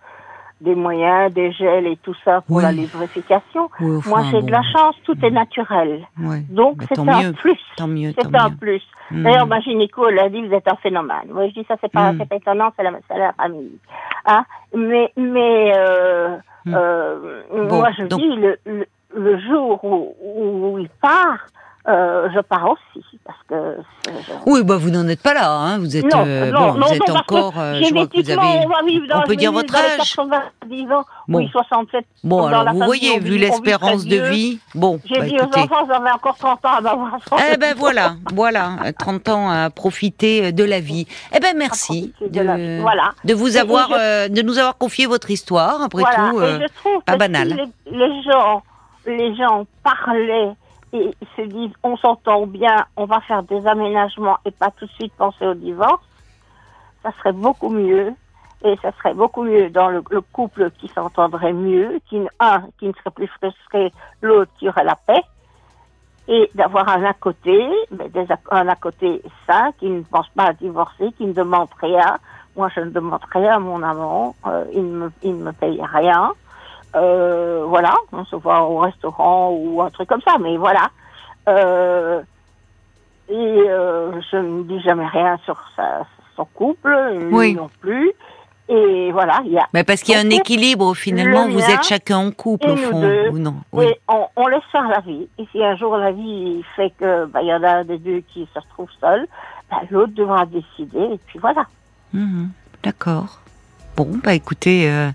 Euh, 0.62 0.66
des 0.66 0.76
moyens, 0.76 1.34
des 1.34 1.52
gels 1.52 1.88
et 1.88 1.98
tout 1.98 2.16
ça 2.26 2.42
pour 2.42 2.58
Oui. 2.58 2.64
la 2.64 2.72
lubrification. 2.72 3.70
Oui, 3.80 3.98
enfin, 3.98 4.10
Moi, 4.10 4.24
j'ai 4.32 4.42
de 4.42 4.52
la 4.52 4.62
chance, 4.64 4.96
tout 5.04 5.18
est 5.24 5.30
naturel. 5.32 6.06
Ouais. 6.20 6.42
Donc, 6.50 6.78
Bah, 6.78 6.86
c'est 6.90 7.00
un 7.00 7.04
mieux. 7.24 7.34
plus. 7.34 7.60
Tant 7.78 7.88
mieux, 7.88 8.14
C'est 8.20 8.36
un 8.36 8.50
mieux. 8.50 8.56
plus. 8.58 8.82
Mm. 9.12 9.24
D'ailleurs, 9.24 9.48
ma 9.48 9.60
gynéco, 9.62 10.08
elle 10.10 10.20
a 10.20 10.30
dit, 10.30 10.46
vous 10.46 10.54
êtes 10.54 10.68
un 10.68 10.76
phénomène. 10.78 11.30
Moi, 11.32 11.48
je 11.50 11.54
dis, 11.54 11.66
ça, 11.68 11.76
c'est 11.82 11.92
pas, 11.92 12.12
Mm. 12.14 12.18
c'est 12.20 12.30
pas 12.30 12.36
étonnant, 12.36 12.70
c'est 12.76 12.84
la, 12.84 12.92
la 12.92 13.34
famille. 13.34 13.78
Hein? 14.26 14.46
Mais, 14.76 15.12
mais, 15.16 15.74
euh, 15.78 16.38
Mm. 16.66 16.74
euh, 16.76 17.42
Bon, 17.70 17.78
moi, 17.78 17.90
je 17.98 18.04
donc- 18.04 18.20
dis, 18.20 18.36
le, 18.36 18.58
le, 18.66 18.86
le 19.16 19.40
jour 19.40 19.84
où, 19.86 20.14
où 20.22 20.80
il 20.80 20.90
part, 21.02 21.48
euh, 21.88 22.28
je 22.36 22.40
pars 22.42 22.72
aussi. 22.72 23.06
C'est- 23.50 23.56
Oui, 24.46 24.62
bah 24.64 24.76
vous 24.78 24.90
n'en 24.90 25.08
êtes 25.08 25.22
pas 25.22 25.34
là, 25.34 25.50
hein. 25.50 25.78
Vous 25.80 25.96
êtes, 25.96 26.04
non, 26.12 26.24
euh, 26.26 26.52
non, 26.52 26.60
bon, 26.74 26.80
non, 26.80 26.88
vous 26.88 26.94
êtes 26.96 27.10
encore. 27.10 27.54
euh, 27.58 27.80
je 27.82 27.94
vois 27.94 28.06
que 28.08 28.22
vous 28.22 28.30
avez. 28.30 28.66
on 28.66 28.68
va 28.70 28.84
vivre 28.86 29.08
dans, 29.08 29.20
on 29.20 29.24
peut 29.24 29.36
dire 29.38 29.52
votre 29.54 29.74
âge. 29.76 29.98
90 30.16 30.92
ans, 30.92 31.06
Bon. 31.30 31.38
oui, 31.40 31.50
67. 31.52 32.06
Bon, 32.26 32.46
alors 32.46 32.62
vous 32.64 32.68
famille, 32.68 32.86
voyez, 32.86 33.20
vu 33.20 33.38
l'espérance 33.38 34.06
de 34.06 34.18
vie, 34.18 34.60
bon, 34.76 35.00
J'ai 35.06 35.20
bah, 35.20 35.26
dit 35.26 35.36
écoutez. 35.36 35.60
aux 35.60 35.64
enfants, 35.64 35.86
vous 35.86 35.92
avez 35.94 36.12
encore 36.12 36.38
30 36.38 36.66
ans 36.66 36.70
à 36.78 36.82
m'avoir 36.82 37.18
Eh 37.54 37.58
ben 37.58 37.74
voilà, 37.78 38.16
voilà, 38.34 38.72
30 39.00 39.30
ans 39.30 39.50
à 39.50 39.70
profiter 39.70 40.52
de 40.52 40.64
la 40.66 40.80
vie. 40.82 41.08
Eh 41.34 41.40
ben 41.40 41.56
merci 41.58 42.14
de 42.20 42.42
vie, 42.42 42.82
voilà. 42.82 43.12
de 43.24 43.34
vous 43.34 43.56
Et- 43.56 43.60
avoir, 43.60 43.88
je- 43.90 43.96
euh, 43.98 44.28
de 44.28 44.42
nous 44.42 44.58
avoir 44.58 44.78
confié 44.78 45.06
votre 45.06 45.32
histoire. 45.32 45.82
Après 45.84 46.02
voilà. 46.02 46.30
tout, 46.32 46.42
et 46.42 46.44
euh, 46.44 46.60
je 46.62 46.68
trouve 46.82 47.02
pas 47.04 47.16
banal. 47.16 47.48
les, 47.90 47.98
les 47.98 48.24
gens, 48.24 48.62
les 49.06 49.36
gens 49.36 49.66
parlaient 49.84 50.52
et 50.94 51.12
se 51.36 51.42
disent, 51.42 51.74
on 51.84 51.98
s'entend 51.98 52.48
bien, 52.48 52.86
on 52.96 53.06
va 53.06 53.22
faire 53.22 53.44
des 53.44 53.66
aménagements 53.68 54.38
et 54.46 54.52
pas 54.52 54.72
tout 54.72 54.86
de 54.86 54.92
suite 54.92 55.14
penser 55.18 55.46
au 55.46 55.54
divorce, 55.54 56.04
ça 57.04 57.12
serait 57.20 57.34
beaucoup 57.34 57.70
mieux. 57.70 58.14
Et 58.64 58.76
ça 58.82 58.92
serait 58.94 59.14
beaucoup 59.14 59.44
mieux 59.44 59.70
dans 59.70 59.90
le, 59.90 60.02
le 60.10 60.20
couple 60.20 60.72
qui 60.72 60.88
s'entendrait 60.88 61.54
mieux, 61.54 62.00
qui, 62.10 62.20
un, 62.40 62.64
qui 62.80 62.88
ne 62.88 62.94
serait 62.94 63.12
plus 63.12 63.28
frustré, 63.28 63.94
l'autre 64.24 64.52
qui 64.58 64.68
aurait 64.68 64.84
la 64.84 64.96
paix, 64.96 65.22
et 66.28 66.50
d'avoir 66.56 66.90
un 66.90 67.04
à 67.04 67.14
côté, 67.14 67.70
mais 67.92 68.10
des, 68.10 68.26
un 68.50 68.68
à 68.68 68.76
côté 68.76 69.22
sain, 69.46 69.72
qui 69.78 69.88
ne 69.88 70.02
pense 70.02 70.28
pas 70.30 70.46
à 70.46 70.54
divorcer, 70.54 71.12
qui 71.18 71.28
ne 71.28 71.34
demande 71.34 71.70
rien. 71.80 72.18
Moi, 72.56 72.70
je 72.76 72.82
ne 72.82 72.90
demande 72.90 73.22
rien 73.32 73.58
à 73.58 73.60
mon 73.60 73.84
amant, 73.84 74.36
euh, 74.48 74.66
il 74.74 74.92
ne 74.92 74.98
me, 74.98 75.12
il 75.22 75.36
me 75.36 75.52
paye 75.52 75.80
rien. 75.80 76.32
Euh, 76.98 77.64
voilà, 77.68 77.94
on 78.12 78.26
se 78.26 78.36
voit 78.36 78.64
au 78.64 78.80
restaurant 78.80 79.52
ou 79.52 79.82
un 79.82 79.90
truc 79.90 80.08
comme 80.10 80.22
ça, 80.22 80.38
mais 80.40 80.58
voilà. 80.58 80.90
Euh, 81.48 82.22
et 83.30 83.34
euh, 83.36 84.12
je 84.32 84.38
ne 84.38 84.64
dis 84.64 84.80
jamais 84.82 85.06
rien 85.08 85.38
sur 85.46 85.58
sa, 85.76 86.06
son 86.36 86.46
couple, 86.46 86.96
lui 87.20 87.34
Oui. 87.34 87.54
non 87.56 87.70
plus. 87.82 88.12
Et 88.70 89.12
voilà, 89.14 89.40
il 89.46 89.54
y 89.54 89.58
a 89.58 89.66
mais 89.74 89.86
parce 89.86 90.02
qu'il 90.02 90.14
y 90.14 90.18
a 90.18 90.22
un 90.22 90.30
équilibre 90.30 90.94
finalement. 90.94 91.46
le 91.46 91.54
Vous 91.54 91.60
êtes 91.72 91.84
chacun 91.84 92.18
en 92.18 92.32
couple 92.32 92.70
au 92.70 92.76
fond, 92.76 93.00
deux. 93.00 93.30
ou 93.30 93.38
non? 93.40 93.56
Oui. 93.72 93.86
et 93.86 94.00
on, 94.10 94.28
on 94.36 94.48
laisse 94.48 94.64
faire 94.74 94.90
la 94.90 95.00
vie. 95.00 95.30
Et 95.38 95.48
si 95.54 95.64
un 95.64 95.76
jour 95.78 95.96
la 95.96 96.12
vie 96.12 96.62
fait 96.76 96.90
que 97.00 97.26
bah, 97.28 97.42
y 97.44 97.54
en 97.54 97.64
a 97.64 97.78
un 97.78 97.84
des 97.86 97.98
deux 97.98 98.20
qui 98.34 98.46
se 98.54 98.60
retrouve 98.60 98.90
seul, 99.00 99.26
bah, 99.72 99.78
l'autre 99.90 100.12
devra 100.16 100.46
décider. 100.46 101.00
Et 101.14 101.20
puis 101.28 101.40
voilà. 101.40 101.66
Mhm, 102.14 102.50
D'accord. 102.84 103.40
Bon, 103.98 104.08
bah 104.24 104.36
écoutez, 104.36 104.88
euh, 104.90 105.10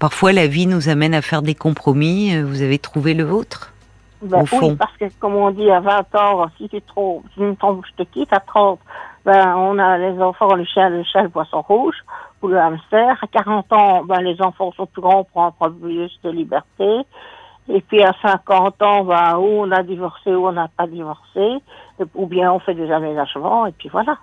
parfois 0.00 0.32
la 0.32 0.48
vie 0.48 0.66
nous 0.66 0.88
amène 0.88 1.14
à 1.14 1.22
faire 1.22 1.40
des 1.40 1.54
compromis. 1.54 2.34
euh, 2.34 2.44
Vous 2.44 2.62
avez 2.62 2.80
trouvé 2.80 3.14
le 3.14 3.22
vôtre 3.22 3.72
Ben, 4.22 4.42
Au 4.42 4.46
fond. 4.46 4.70
Oui, 4.70 4.76
parce 4.76 4.96
que 4.96 5.04
comme 5.20 5.36
on 5.36 5.52
dit 5.52 5.70
à 5.70 5.78
20 5.78 6.14
ans, 6.16 6.46
si 6.58 6.68
tu 6.68 6.82
trompes, 6.82 7.22
si 7.28 7.34
tu 7.36 7.42
me 7.42 7.54
trompes, 7.54 7.84
je 7.96 8.02
te 8.02 8.08
quitte. 8.10 8.32
À 8.32 8.40
30, 8.40 8.80
ben, 9.24 9.54
on 9.56 9.78
a 9.78 9.98
les 9.98 10.20
enfants, 10.20 10.52
le 10.56 10.64
chien, 10.64 10.88
le 10.88 11.04
chat, 11.04 11.22
le 11.22 11.28
poisson 11.28 11.62
rouge, 11.62 11.94
ou 12.42 12.48
le 12.48 12.58
hamster. 12.58 13.16
À 13.22 13.26
40 13.28 13.72
ans, 13.72 14.04
ben, 14.04 14.20
les 14.20 14.42
enfants 14.42 14.72
sont 14.76 14.86
plus 14.86 15.00
grands 15.00 15.22
pour 15.22 15.44
un 15.44 15.52
peu 15.52 15.70
plus 15.70 16.10
de 16.24 16.30
liberté. 16.30 16.90
Et 17.68 17.80
puis 17.82 18.02
à 18.02 18.12
50 18.20 18.82
ans, 18.82 19.04
ben, 19.04 19.36
ou 19.38 19.62
on 19.62 19.70
a 19.70 19.84
divorcé 19.84 20.34
ou 20.34 20.48
on 20.48 20.52
n'a 20.52 20.68
pas 20.76 20.88
divorcé, 20.88 21.62
ou 22.16 22.26
bien 22.26 22.52
on 22.52 22.58
fait 22.58 22.74
des 22.74 22.90
aménagements, 22.90 23.66
et 23.66 23.72
puis 23.72 23.88
voilà. 23.90 24.18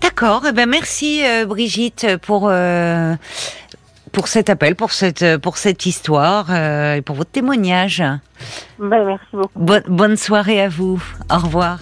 D'accord. 0.00 0.44
Eh 0.48 0.52
ben 0.52 0.68
merci 0.68 1.24
euh, 1.24 1.46
Brigitte 1.46 2.16
pour 2.22 2.48
euh, 2.50 3.14
pour 4.12 4.28
cet 4.28 4.50
appel, 4.50 4.74
pour 4.74 4.92
cette 4.92 5.38
pour 5.38 5.56
cette 5.56 5.86
histoire 5.86 6.46
euh, 6.50 6.94
et 6.94 7.02
pour 7.02 7.16
votre 7.16 7.30
témoignage. 7.30 8.02
Ben, 8.78 9.04
merci 9.04 9.26
beaucoup. 9.32 9.58
Bonne 9.58 9.82
bonne 9.88 10.16
soirée 10.16 10.60
à 10.60 10.68
vous. 10.68 11.02
Au 11.30 11.38
revoir. 11.38 11.80